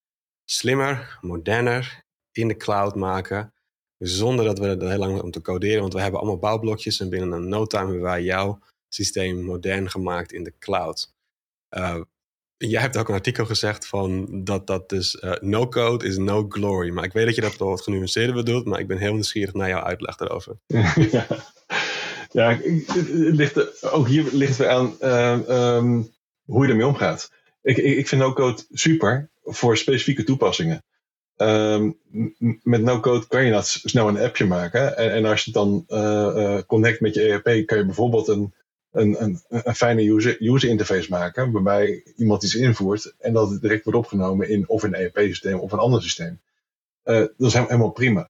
[0.44, 3.52] slimmer, moderner, in de cloud maken...
[3.98, 5.80] zonder dat we er heel lang om te coderen.
[5.80, 8.58] Want we hebben allemaal bouwblokjes en binnen een no time hebben wij jouw
[8.94, 11.12] systeem modern gemaakt in de cloud.
[11.70, 12.00] Uh,
[12.57, 16.46] jij hebt ook een artikel gezegd van dat dat dus uh, no code is no
[16.48, 16.90] glory.
[16.90, 19.55] Maar ik weet dat je dat wel wat genuanceerder bedoelt, maar ik ben heel nieuwsgierig
[19.55, 20.59] naar jouw uitleg daarover.
[21.11, 21.26] ja,
[22.31, 22.59] ja
[23.12, 26.11] ligt, ook hier ligt het aan uh, um,
[26.44, 27.31] hoe je ermee omgaat.
[27.62, 30.85] Ik, ik, vind no code super voor specifieke toepassingen.
[31.37, 31.98] Um,
[32.62, 34.96] met no-code kan je dat snel een appje maken.
[34.96, 38.55] En, en als je het dan uh, connect met je ERP, kan je bijvoorbeeld een
[38.92, 43.85] een, een, een fijne user, user interface maken, waarbij iemand iets invoert en dat direct
[43.85, 46.40] wordt opgenomen in of een ERP-systeem of een ander systeem.
[47.05, 48.28] Uh, dat is helemaal prima.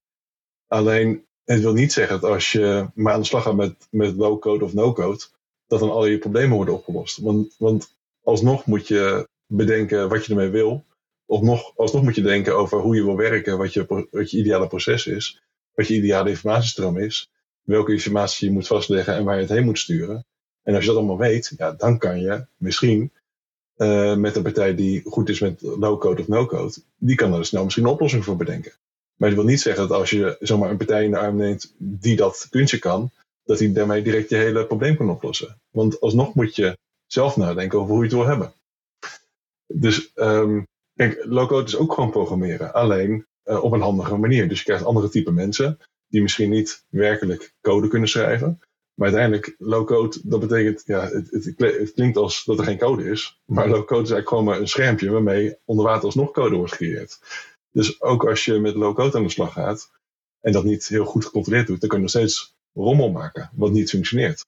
[0.67, 4.17] Alleen, het wil niet zeggen dat als je maar aan de slag gaat met, met
[4.17, 5.25] low-code of no-code,
[5.67, 7.19] dat dan al je problemen worden opgelost.
[7.19, 10.85] Want, want alsnog moet je bedenken wat je ermee wil.
[11.27, 14.39] Of nog, alsnog moet je denken over hoe je wil werken, wat je, wat je
[14.39, 15.43] ideale proces is,
[15.75, 17.31] wat je ideale informatiestroom is,
[17.63, 20.25] welke informatie je moet vastleggen en waar je het heen moet sturen.
[20.63, 23.13] En als je dat allemaal weet, ja, dan kan je misschien
[23.77, 27.65] uh, met een partij die goed is met low-code of no-code, die kan er snel
[27.65, 28.73] misschien een oplossing voor bedenken.
[29.17, 31.75] Maar dat wil niet zeggen dat als je zomaar een partij in de arm neemt
[31.79, 33.11] die dat kunstje kan,
[33.45, 35.61] dat hij daarmee direct je hele probleem kan oplossen.
[35.71, 38.53] Want alsnog moet je zelf nadenken over hoe je het wil hebben.
[39.67, 44.49] Dus um, kijk, low-code is ook gewoon programmeren, alleen uh, op een handige manier.
[44.49, 48.61] Dus je krijgt andere type mensen die misschien niet werkelijk code kunnen schrijven,
[48.95, 53.41] maar uiteindelijk, low-code, dat betekent, ja, het, het, klinkt als dat er geen code is.
[53.45, 57.19] Maar low-code is eigenlijk gewoon maar een schermpje waarmee onder water alsnog code wordt gecreëerd.
[57.71, 59.91] Dus ook als je met low-code aan de slag gaat
[60.41, 63.73] en dat niet heel goed gecontroleerd doet, dan kun je nog steeds rommel maken wat
[63.73, 64.47] niet functioneert.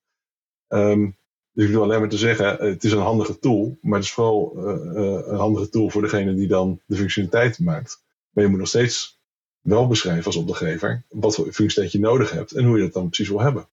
[0.68, 1.16] Um,
[1.52, 4.12] dus ik wil alleen maar te zeggen, het is een handige tool, maar het is
[4.12, 8.02] vooral uh, uh, een handige tool voor degene die dan de functionaliteit maakt.
[8.30, 9.20] Maar je moet nog steeds
[9.60, 13.08] wel beschrijven als opdrachtgever wat voor functionaliteit je nodig hebt en hoe je dat dan
[13.08, 13.68] precies wil hebben.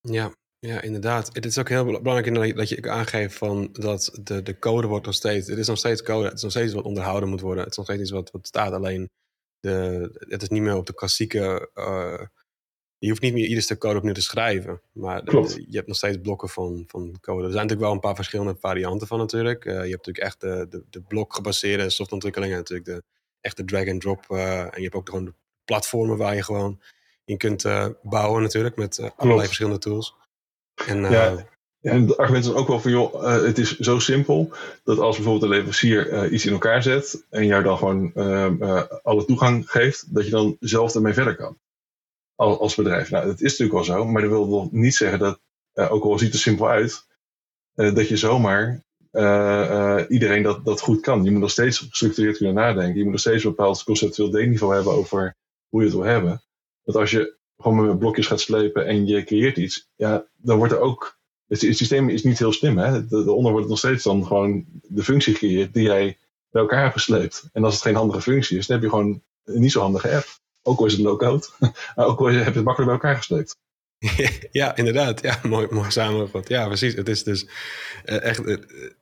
[0.00, 1.34] Ja, ja, inderdaad.
[1.34, 5.14] Het is ook heel belangrijk dat je aangeeft van dat de, de code wordt nog
[5.14, 5.48] steeds.
[5.48, 6.24] Het is nog steeds code.
[6.24, 7.62] Het is nog steeds wat onderhouden moet worden.
[7.62, 8.72] Het is nog steeds iets wat, wat staat.
[8.72, 9.10] Alleen
[9.60, 11.70] de, het is niet meer op de klassieke.
[11.74, 12.22] Uh,
[12.98, 14.82] je hoeft niet meer ieder stuk code opnieuw te schrijven.
[14.92, 15.22] Maar
[15.68, 17.44] je hebt nog steeds blokken van, van code.
[17.44, 19.64] Er zijn natuurlijk wel een paar verschillende varianten van natuurlijk.
[19.64, 22.52] Uh, je hebt natuurlijk echt de, de, de blok gebaseerde softontwikkeling.
[22.52, 23.02] En natuurlijk de
[23.40, 24.24] echte drag and drop.
[24.28, 25.34] Uh, en je hebt ook gewoon de
[25.64, 26.80] platformen waar je gewoon
[27.30, 30.14] in kunt uh, bouwen natuurlijk met uh, allerlei verschillende tools.
[30.86, 31.46] En, uh, ja.
[31.80, 34.52] en het argument is ook wel van, joh, het is zo simpel
[34.84, 39.24] dat als bijvoorbeeld een leverancier iets in elkaar zet en jou dan gewoon ehm, alle
[39.24, 41.58] toegang geeft, dat je dan zelf ermee verder kan.
[42.34, 43.10] Als, als bedrijf.
[43.10, 45.40] Nou, dat is natuurlijk wel zo, maar dat wil nog niet zeggen dat,
[45.74, 47.06] ook al ziet het er simpel uit,
[47.74, 48.84] dat je zomaar
[50.08, 51.24] iedereen dat, dat goed kan.
[51.24, 52.96] Je moet nog steeds gestructureerd kunnen nadenken.
[52.96, 55.36] Je moet nog steeds een bepaald conceptueel denkniveau hebben over
[55.68, 56.42] hoe je het wil hebben.
[56.84, 60.72] Dat als je gewoon met blokjes gaat slepen en je creëert iets, ja, dan wordt
[60.72, 61.18] er ook.
[61.46, 62.78] Het, systeem is niet heel slim.
[62.78, 63.06] Hè?
[63.06, 66.18] Daaronder wordt het nog steeds dan gewoon de functie gecreëerd die jij
[66.50, 67.48] bij elkaar hebt gesleept.
[67.52, 70.14] En als het geen handige functie is, dan heb je gewoon een niet zo handige
[70.14, 70.26] app.
[70.62, 71.46] Ook al is het low-code,
[71.94, 73.56] ook al heb je het makkelijk bij elkaar gesleept.
[74.60, 75.22] ja, inderdaad.
[75.22, 76.48] Ja, mooi, mooi samengevat.
[76.48, 76.94] Ja, precies.
[76.94, 77.48] Het is dus
[78.04, 78.46] uh, echt.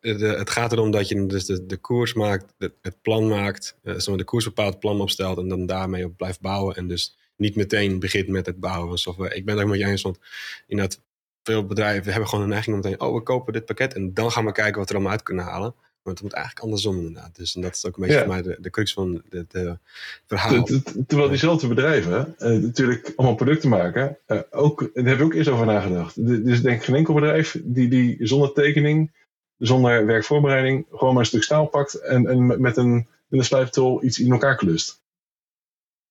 [0.00, 4.24] Uh, het gaat erom dat je dus de, de koers maakt, het, plan maakt, de
[4.24, 6.76] koers bepaalt, plan opstelt en dan daarmee op blijft bouwen.
[6.76, 9.34] En dus niet meteen begint met het bouwen van software.
[9.34, 10.18] Ik ben het ook met je eens, want
[10.66, 11.00] inderdaad,
[11.42, 14.32] veel bedrijven hebben gewoon een neiging om meteen, oh, we kopen dit pakket en dan
[14.32, 15.74] gaan we kijken wat we er allemaal uit kunnen halen.
[16.02, 17.36] Maar het moet eigenlijk andersom inderdaad.
[17.36, 19.78] Dus en dat is ook een beetje voor mij de, de crux van het
[20.26, 20.64] verhaal.
[21.06, 25.48] Terwijl diezelfde bedrijven uh, natuurlijk allemaal producten maken, uh, ook, daar heb ik ook eerst
[25.48, 26.26] over nagedacht.
[26.44, 29.12] Dus denk ik geen enkel bedrijf die, die zonder tekening,
[29.58, 32.94] zonder werkvoorbereiding, gewoon maar een stuk staal pakt en, en met een,
[33.28, 35.00] met een slijptol iets in elkaar klust.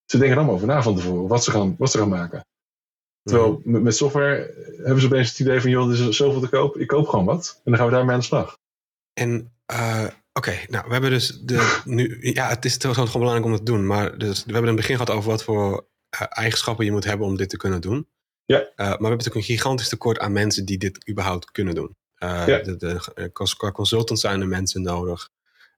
[0.07, 2.45] Ze denken allemaal over na van tevoren, wat ze gaan, wat ze gaan maken.
[3.23, 3.81] Terwijl mhm.
[3.81, 6.87] met, software hebben ze opeens het idee van, joh, er is zoveel te koop, ik
[6.87, 7.53] koop gewoon wat.
[7.55, 8.57] En dan gaan we daarmee aan de slag.
[9.13, 13.51] En uh, oké, nou, we hebben dus de, nu, ja, het is gewoon belangrijk om
[13.51, 13.85] het te doen.
[13.85, 15.87] Maar dus, we hebben in het begin gehad over wat voor
[16.21, 18.07] uh, eigenschappen je moet hebben om dit te kunnen doen.
[18.45, 18.59] Ja.
[18.59, 21.95] Uh, maar we hebben natuurlijk een gigantisch tekort aan mensen die dit überhaupt kunnen doen.
[22.19, 22.45] Ja.
[22.45, 25.29] De, de, qua consultants zijn er mensen nodig.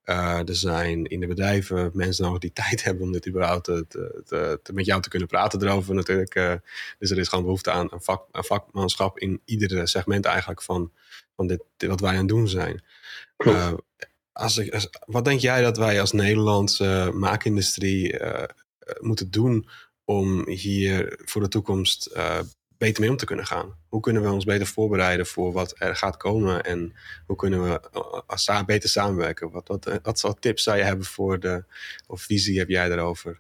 [0.04, 3.86] Er zijn in de bedrijven mensen nodig die tijd hebben om dit überhaupt te,
[4.26, 6.60] te, te met jou te kunnen praten erover natuurlijk.
[7.00, 10.92] dus er is gewoon behoefte aan een, vak, een vakmanschap in iedere segment eigenlijk van,
[11.36, 12.84] van dit, wat wij aan het doen zijn.
[14.32, 18.20] Als ik, wat denk jij dat wij als Nederlandse maakindustrie
[19.00, 19.68] moeten doen
[20.06, 22.40] om hier voor de toekomst uh,
[22.80, 23.76] beter mee om te kunnen gaan?
[23.90, 26.94] Hoe kunnen we ons beter voorbereiden voor wat er gaat komen en
[27.26, 27.82] hoe kunnen we
[28.50, 29.52] uh, beter samenwerken?
[29.52, 31.64] Wat, wat, wat soort tips zou je hebben voor de,
[32.08, 33.40] of visie heb jij daarover?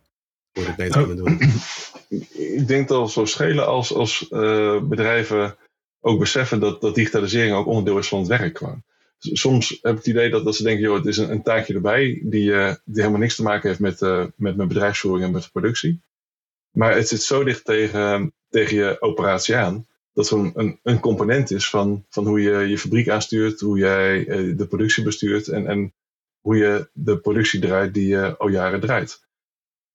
[0.54, 1.40] Voor het beter kunnen doen?
[2.60, 4.28] Ik denk dat het zo schelen als, als
[4.84, 5.58] bedrijven
[6.00, 8.62] ook beseffen dat, dat digitalisering ook onderdeel is van het werk.
[9.20, 11.74] Soms heb ik het idee dat, dat ze denken, joh, het is een, een taakje
[11.74, 12.52] erbij die,
[12.86, 14.00] die helemaal niks te maken heeft met,
[14.36, 16.02] met mijn bedrijfsvoering en met de productie.
[16.72, 21.52] Maar het zit zo dicht tegen, tegen je operatie aan, dat het een, een component
[21.52, 25.68] is van, van hoe je je fabriek aanstuurt, hoe jij uh, de productie bestuurt en,
[25.68, 25.94] en
[26.40, 29.28] hoe je de productie draait die je al jaren draait.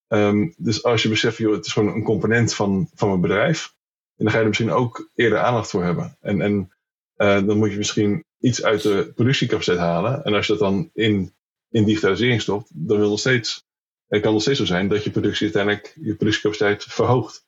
[0.09, 3.75] Um, dus als je beseft, joh, het is gewoon een component van, van mijn bedrijf,
[4.17, 6.17] en dan ga je er misschien ook eerder aandacht voor hebben.
[6.21, 6.73] En, en
[7.47, 10.25] dan moet je misschien iets uit de productiecapaciteit halen.
[10.25, 11.35] En als je dat dan in,
[11.71, 13.65] in digitalisering stopt, dan wil nog steeds,
[14.07, 17.44] het kan nog steeds zo zijn dat je productie uiteindelijk je productiecapaciteit verhoogt.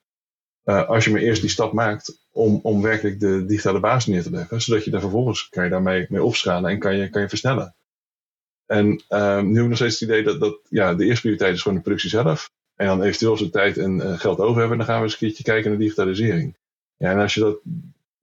[0.68, 4.22] Uh, als je maar eerst die stap maakt om, om werkelijk de digitale basis neer
[4.22, 7.22] te leggen, zodat je daar vervolgens kan je daarmee mee opschalen en kan je, kan
[7.22, 7.74] je versnellen.
[8.66, 11.54] En uh, nu heb ik nog steeds het idee dat, dat ja, de eerste prioriteit
[11.54, 12.50] is gewoon de productie zelf.
[12.74, 15.12] En dan eventueel als we tijd en uh, geld over hebben, dan gaan we eens
[15.12, 16.56] een keertje kijken naar digitalisering.
[16.96, 17.58] Ja, en als je dat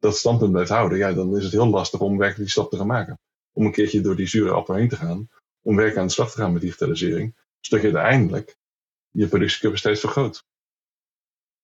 [0.03, 2.77] dat standpunt blijft houden, ja, dan is het heel lastig om werkelijk die stap te
[2.77, 3.19] gaan maken.
[3.51, 5.29] Om een keertje door die zure appel heen te gaan,
[5.61, 8.57] om werkelijk aan de slag te gaan met digitalisering, zodat je uiteindelijk
[9.11, 10.43] je productiecapaciteit vergroot.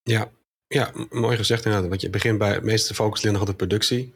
[0.02, 0.32] Ja,
[0.70, 1.90] ja, mooi gezegd inderdaad.
[1.90, 4.14] Want je begint bij het meeste focus ligt nog op de productie.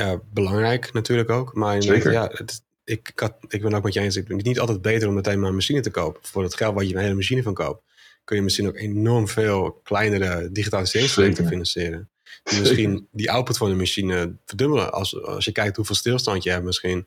[0.00, 1.54] Uh, belangrijk natuurlijk ook.
[1.54, 2.12] Maar Zeker.
[2.12, 4.14] ja, het, ik, ik, had, ik ben ook met je eens.
[4.14, 6.20] Het is niet altijd beter om meteen maar een machine te kopen.
[6.24, 7.82] Voor het geld wat je een hele machine van koopt,
[8.24, 12.10] kun je misschien ook enorm veel kleinere digitaliseringsprojecten financieren
[12.42, 14.92] die misschien die output van de machine verdubbelen.
[14.92, 17.06] Als, als je kijkt hoeveel stilstand je hebt misschien.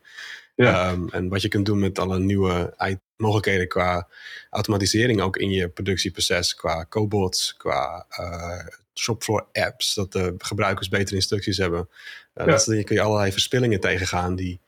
[0.56, 0.92] Ja.
[0.92, 2.74] Um, en wat je kunt doen met alle nieuwe
[3.16, 4.08] mogelijkheden qua
[4.50, 6.56] automatisering ook in je productieproces.
[6.56, 9.94] Qua cobots, qua uh, shopfloor apps.
[9.94, 11.90] Dat de gebruikers betere instructies hebben.
[12.34, 12.52] Uh, ja.
[12.52, 14.60] dat, kun je allerlei verspillingen tegengaan die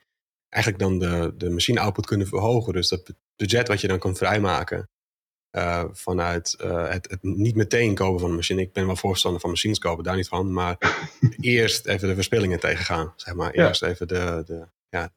[0.48, 2.72] eigenlijk dan de, de machine output kunnen verhogen.
[2.72, 4.88] Dus dat budget wat je dan kan vrijmaken
[5.56, 8.60] uh, vanuit uh, het, het, niet meteen kopen van een machine.
[8.60, 10.52] Ik ben wel voorstander van machines kopen, daar niet van.
[10.52, 10.76] Maar
[11.40, 13.12] eerst even de verspillingen tegengaan.
[13.16, 13.50] Zeg maar.
[13.50, 13.86] Eerst ja.
[13.86, 15.12] even de, de, ja,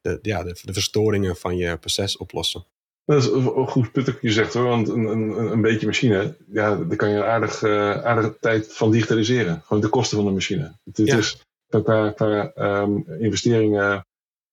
[0.00, 2.66] de, ja, de, de, verstoringen van je proces oplossen.
[3.04, 4.64] Dat is een goed punt dat je zegt hoor.
[4.64, 8.72] Want een, een, een beetje machine, ja, daar kan je een aardig, uh, aardige tijd
[8.72, 9.62] van digitaliseren.
[9.66, 10.78] Gewoon de kosten van de machine.
[10.84, 11.16] Het, het ja.
[11.16, 11.42] is
[11.82, 14.06] qua, qua um, investeringen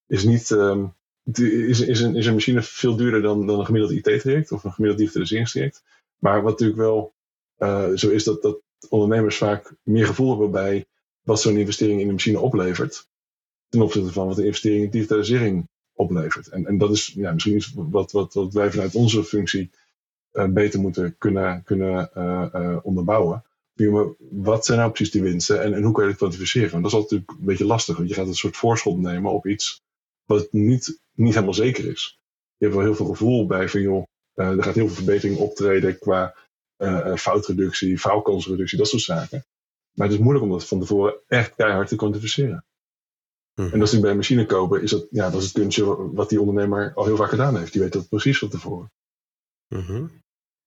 [0.07, 0.49] is niet.
[0.49, 0.93] Um,
[1.33, 4.71] is, is, een, is een machine veel duurder dan, dan een gemiddeld IT-traject of een
[4.71, 5.83] gemiddeld digitaliseringstraject.
[6.17, 7.13] Maar wat natuurlijk wel
[7.57, 10.85] uh, zo is dat, dat ondernemers vaak meer gevoel hebben bij
[11.21, 13.09] wat zo'n investering in de machine oplevert.
[13.71, 16.47] Ten opzichte van wat de investering in digitalisering oplevert.
[16.47, 19.69] En, en dat is ja, misschien iets wat, wat, wat wij vanuit onze functie
[20.33, 23.43] uh, beter moeten kunnen, kunnen uh, onderbouwen.
[24.29, 26.71] Wat zijn nou precies die winsten en, en hoe kan je dat kwantificeren?
[26.71, 29.47] Want dat is altijd een beetje lastig, want je gaat een soort voorschot nemen op
[29.47, 29.81] iets
[30.25, 32.19] wat niet, niet helemaal zeker is.
[32.57, 34.03] Je hebt wel heel veel gevoel bij van joh,
[34.35, 36.35] uh, er gaat heel veel verbetering optreden qua
[36.77, 39.45] uh, foutreductie, faalkansreductie, dat soort zaken.
[39.91, 42.65] Maar het is moeilijk om dat van tevoren echt keihard te kwantificeren.
[43.55, 43.69] Hm.
[43.71, 46.29] En als ik bij een machine kopen, is dat, ja, dat is het kunstje wat
[46.29, 47.73] die ondernemer al heel vaak gedaan heeft.
[47.73, 48.91] Die weet dat precies van tevoren.
[49.67, 50.11] Mm -hmm.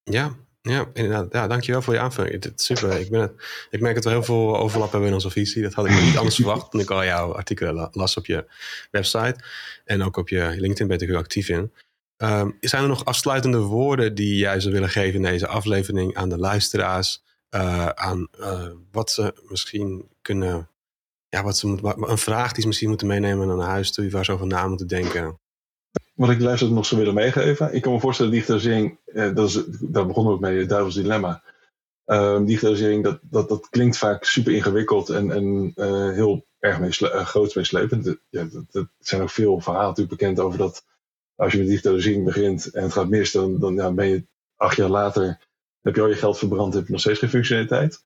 [0.03, 1.33] Ja, Ja, inderdaad.
[1.33, 2.43] Ja, dankjewel voor je aanvulling.
[2.43, 2.99] Het is super.
[2.99, 3.31] Ik, ben het,
[3.69, 5.61] ik merk dat we heel veel overlap hebben in onze visie.
[5.61, 8.45] Dat had ik niet anders verwacht toen ik al jouw artikelen las op je
[8.91, 9.35] website.
[9.83, 11.71] En ook op je LinkedIn ben ik heel actief in.
[12.17, 16.29] Um, zijn er nog afsluitende woorden die jij zou willen geven in deze aflevering aan
[16.29, 17.23] de luisteraars?
[17.55, 20.69] Uh, aan uh, wat ze misschien kunnen.
[21.29, 24.31] Ja, wat ze, een vraag die ze misschien moeten meenemen naar huis toe, waar ze
[24.31, 25.39] over na moeten denken
[26.15, 27.73] wat ik luister nog zou willen meegeven.
[27.73, 30.95] Ik kan me voorstellen, digitalisering, eh, dat is, daar begonnen we ook mee, het duivels
[30.95, 31.43] dilemma.
[32.05, 36.91] Uh, digitalisering, dat, dat, dat klinkt vaak super ingewikkeld en, en uh, heel erg mee
[36.99, 38.17] uh, groot meeslepend.
[38.29, 40.85] Ja, er zijn ook veel verhalen natuurlijk bekend over dat
[41.35, 44.75] als je met digitalisering begint en het gaat mis, dan, dan ja, ben je acht
[44.75, 45.39] jaar later,
[45.81, 48.03] heb je al je geld verbrand, heb je nog steeds geen functionaliteit.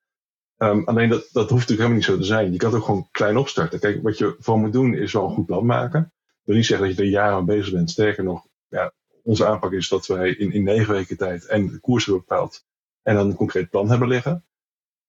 [0.62, 2.52] Um, alleen dat, dat hoeft natuurlijk helemaal niet zo te zijn.
[2.52, 3.80] Je kan het ook gewoon klein opstarten.
[3.80, 6.14] Kijk, wat je voor moet doen is wel een goed plan maken
[6.50, 7.90] wil niet zeggen dat je er jaren aan bezig bent.
[7.90, 8.94] Sterker nog, ja,
[9.24, 12.66] onze aanpak is dat wij in, in negen weken tijd en de koers hebben bepaald
[13.02, 14.46] en dan een concreet plan hebben liggen.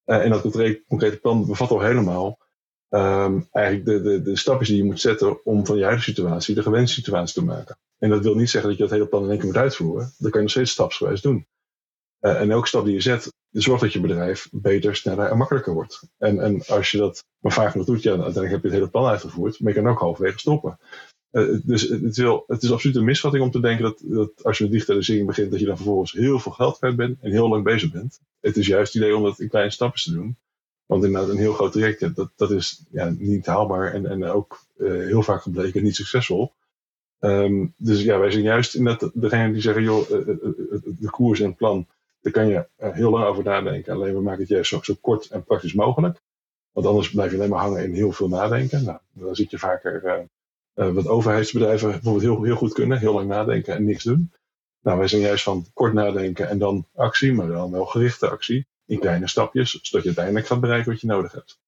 [0.07, 0.41] Uh, en dat
[0.89, 2.39] concrete plan bevat al helemaal
[2.89, 6.55] um, eigenlijk de, de, de stapjes die je moet zetten om van je huidige situatie
[6.55, 7.79] de gewenste situatie te maken.
[7.99, 10.15] En dat wil niet zeggen dat je dat hele plan in één keer moet uitvoeren.
[10.19, 11.47] Dat kan je nog steeds stapsgewijs doen.
[12.21, 15.75] Uh, en elke stap die je zet, zorgt dat je bedrijf beter, sneller en makkelijker
[15.75, 16.03] wordt.
[16.19, 18.79] En, en als je dat maar vaak nog doet, ja, dan uiteindelijk heb je het
[18.79, 20.79] hele plan uitgevoerd, maar je kan ook halverwege stoppen.
[21.33, 24.59] Uh, dus het is, het is absoluut een misvatting om te denken dat, dat als
[24.59, 27.49] je met digitalisering begint, dat je dan vervolgens heel veel geld kwijt bent en heel
[27.49, 28.21] lang bezig bent.
[28.41, 30.37] Het is juist het idee om dat in kleine stapjes te doen.
[30.87, 34.61] Want inderdaad, een heel groot traject, dat, dat is ja, niet haalbaar en, en ook
[34.79, 36.53] uh, heel vaak gebleken niet succesvol.
[37.21, 41.87] Um, dus ja, wij zijn juist inderdaad degene die zeggen, joh, de koers en plan,
[42.21, 43.93] daar kan je heel lang over nadenken.
[43.93, 46.21] Alleen we maken het juist zo, kort en praktisch mogelijk.
[46.73, 48.85] Want anders blijf je alleen maar hangen in heel veel nadenken.
[48.85, 50.27] Nou, dan zit je vaker
[50.75, 54.33] uh, wat overheidsbedrijven bijvoorbeeld heel, heel goed kunnen, heel lang nadenken en niks doen.
[54.83, 58.67] Nou, wij zijn juist van kort nadenken en dan actie, maar dan wel gerichte actie
[58.87, 61.59] in kleine stapjes, zodat je uiteindelijk gaat bereiken wat je nodig hebt.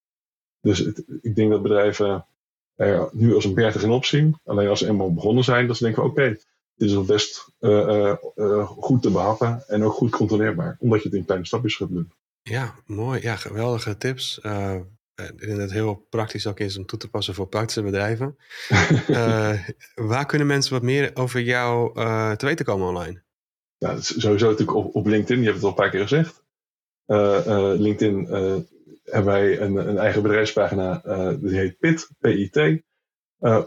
[0.60, 0.80] Dus
[1.22, 2.26] ik denk dat bedrijven
[2.74, 4.38] er nu als een berg in opzien.
[4.44, 6.38] Alleen als ze eenmaal begonnen zijn, dan denken we oké,
[6.82, 11.16] is al best uh, uh, goed te behappen en ook goed controleerbaar, omdat je het
[11.16, 12.12] in kleine stapjes gaat doen.
[12.42, 13.20] Ja, mooi.
[13.20, 14.40] Ja, geweldige tips.
[14.40, 14.74] Eh,
[15.14, 18.36] ik denk dat het heel praktisch ook is om toe te passen voor praktische bedrijven.
[20.10, 21.94] waar kunnen mensen wat meer over jou
[22.36, 23.22] te weten komen online?
[23.78, 26.42] Ja, sowieso natuurlijk op, op, LinkedIn, je hebt het al een paar keer gezegd.
[27.80, 28.26] LinkedIn
[29.04, 31.02] hebben wij een, een eigen bedrijfspagina,
[31.40, 32.82] die heet PIT, P-I-T.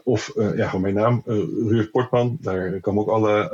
[0.03, 1.21] Of ja, gewoon mijn naam,
[1.67, 2.37] Ruud Portman.
[2.41, 3.49] Daar komen ook alle,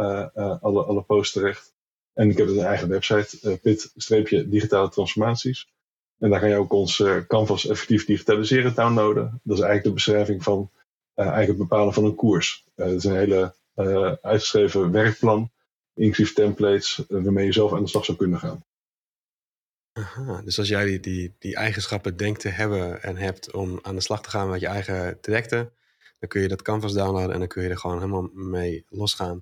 [0.61, 1.73] alle, alle posts terecht.
[2.13, 5.69] En ik heb een eigen website, pit-digitale transformaties.
[6.21, 9.41] En daar kan je ook ons uh, Canvas effectief digitaliseren downloaden.
[9.43, 10.71] Dat is eigenlijk de beschrijving van
[11.15, 12.65] uh, eigenlijk het bepalen van een koers.
[12.75, 13.55] Uh, dat is een hele
[14.21, 15.51] uitgeschreven werkplan,
[15.93, 18.63] inclusief templates, waarmee je zelf aan de slag zou kunnen gaan.
[19.93, 23.95] Aha, dus als jij die, die, die eigenschappen denkt te hebben en hebt om aan
[23.95, 25.71] de slag te gaan met je eigen trajecten,
[26.21, 29.35] dan kun je dat Canvas downloaden en dan kun je er gewoon helemaal mee losgaan.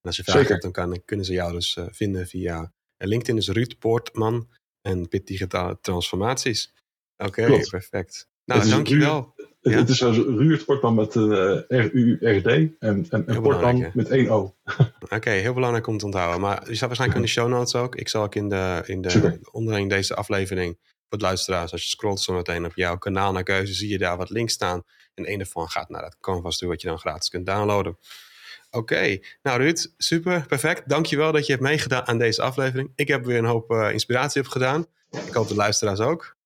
[0.00, 3.48] En als je vragen hebt, dan kan, kunnen ze jou dus vinden via LinkedIn is
[3.48, 4.48] Ruud Poortman
[4.82, 6.74] en PIT digitale transformaties.
[7.16, 8.28] Oké, perfect.
[8.44, 9.32] Nou, dankjewel.
[9.36, 9.78] Het, ja?
[9.78, 14.54] het is zoals Ruurt Portman met uh, R-U-R-D en, en, en Portman met één O.
[15.16, 16.40] Oké, heel belangrijk om te onthouden.
[16.40, 17.96] Maar je staat waarschijnlijk in de show notes ook.
[17.96, 20.78] Ik zal ook in de, in de onderling deze aflevering
[21.08, 23.98] voor het luisteraars, als je scrolt zo meteen op jouw kanaal naar keuze, zie je
[23.98, 24.82] daar wat links staan.
[25.14, 27.98] En een daarvan gaat naar dat canvas toe, wat je dan gratis kunt downloaden.
[28.70, 30.88] Oké, nou Ruud, super, perfect.
[30.88, 32.92] Dankjewel dat je hebt meegedaan aan deze aflevering.
[32.94, 34.86] Ik heb weer een hoop uh, inspiratie opgedaan.
[35.10, 36.36] Ik hoop de luisteraars ook.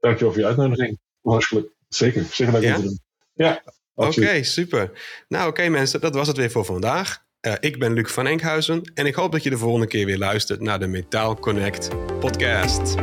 [0.00, 0.98] Dankjewel voor je uitnodiging.
[1.22, 2.78] Hartstikke zeker, zeker dat ik ja?
[2.78, 3.00] doen.
[3.32, 3.62] Ja,
[3.94, 4.90] Oké, super.
[5.28, 7.22] Nou oké mensen, dat was het weer voor vandaag.
[7.40, 10.18] Uh, ik ben Luc van Enkhuizen en ik hoop dat je de volgende keer weer
[10.18, 11.88] luistert naar de Metaal Connect
[12.20, 12.94] podcast.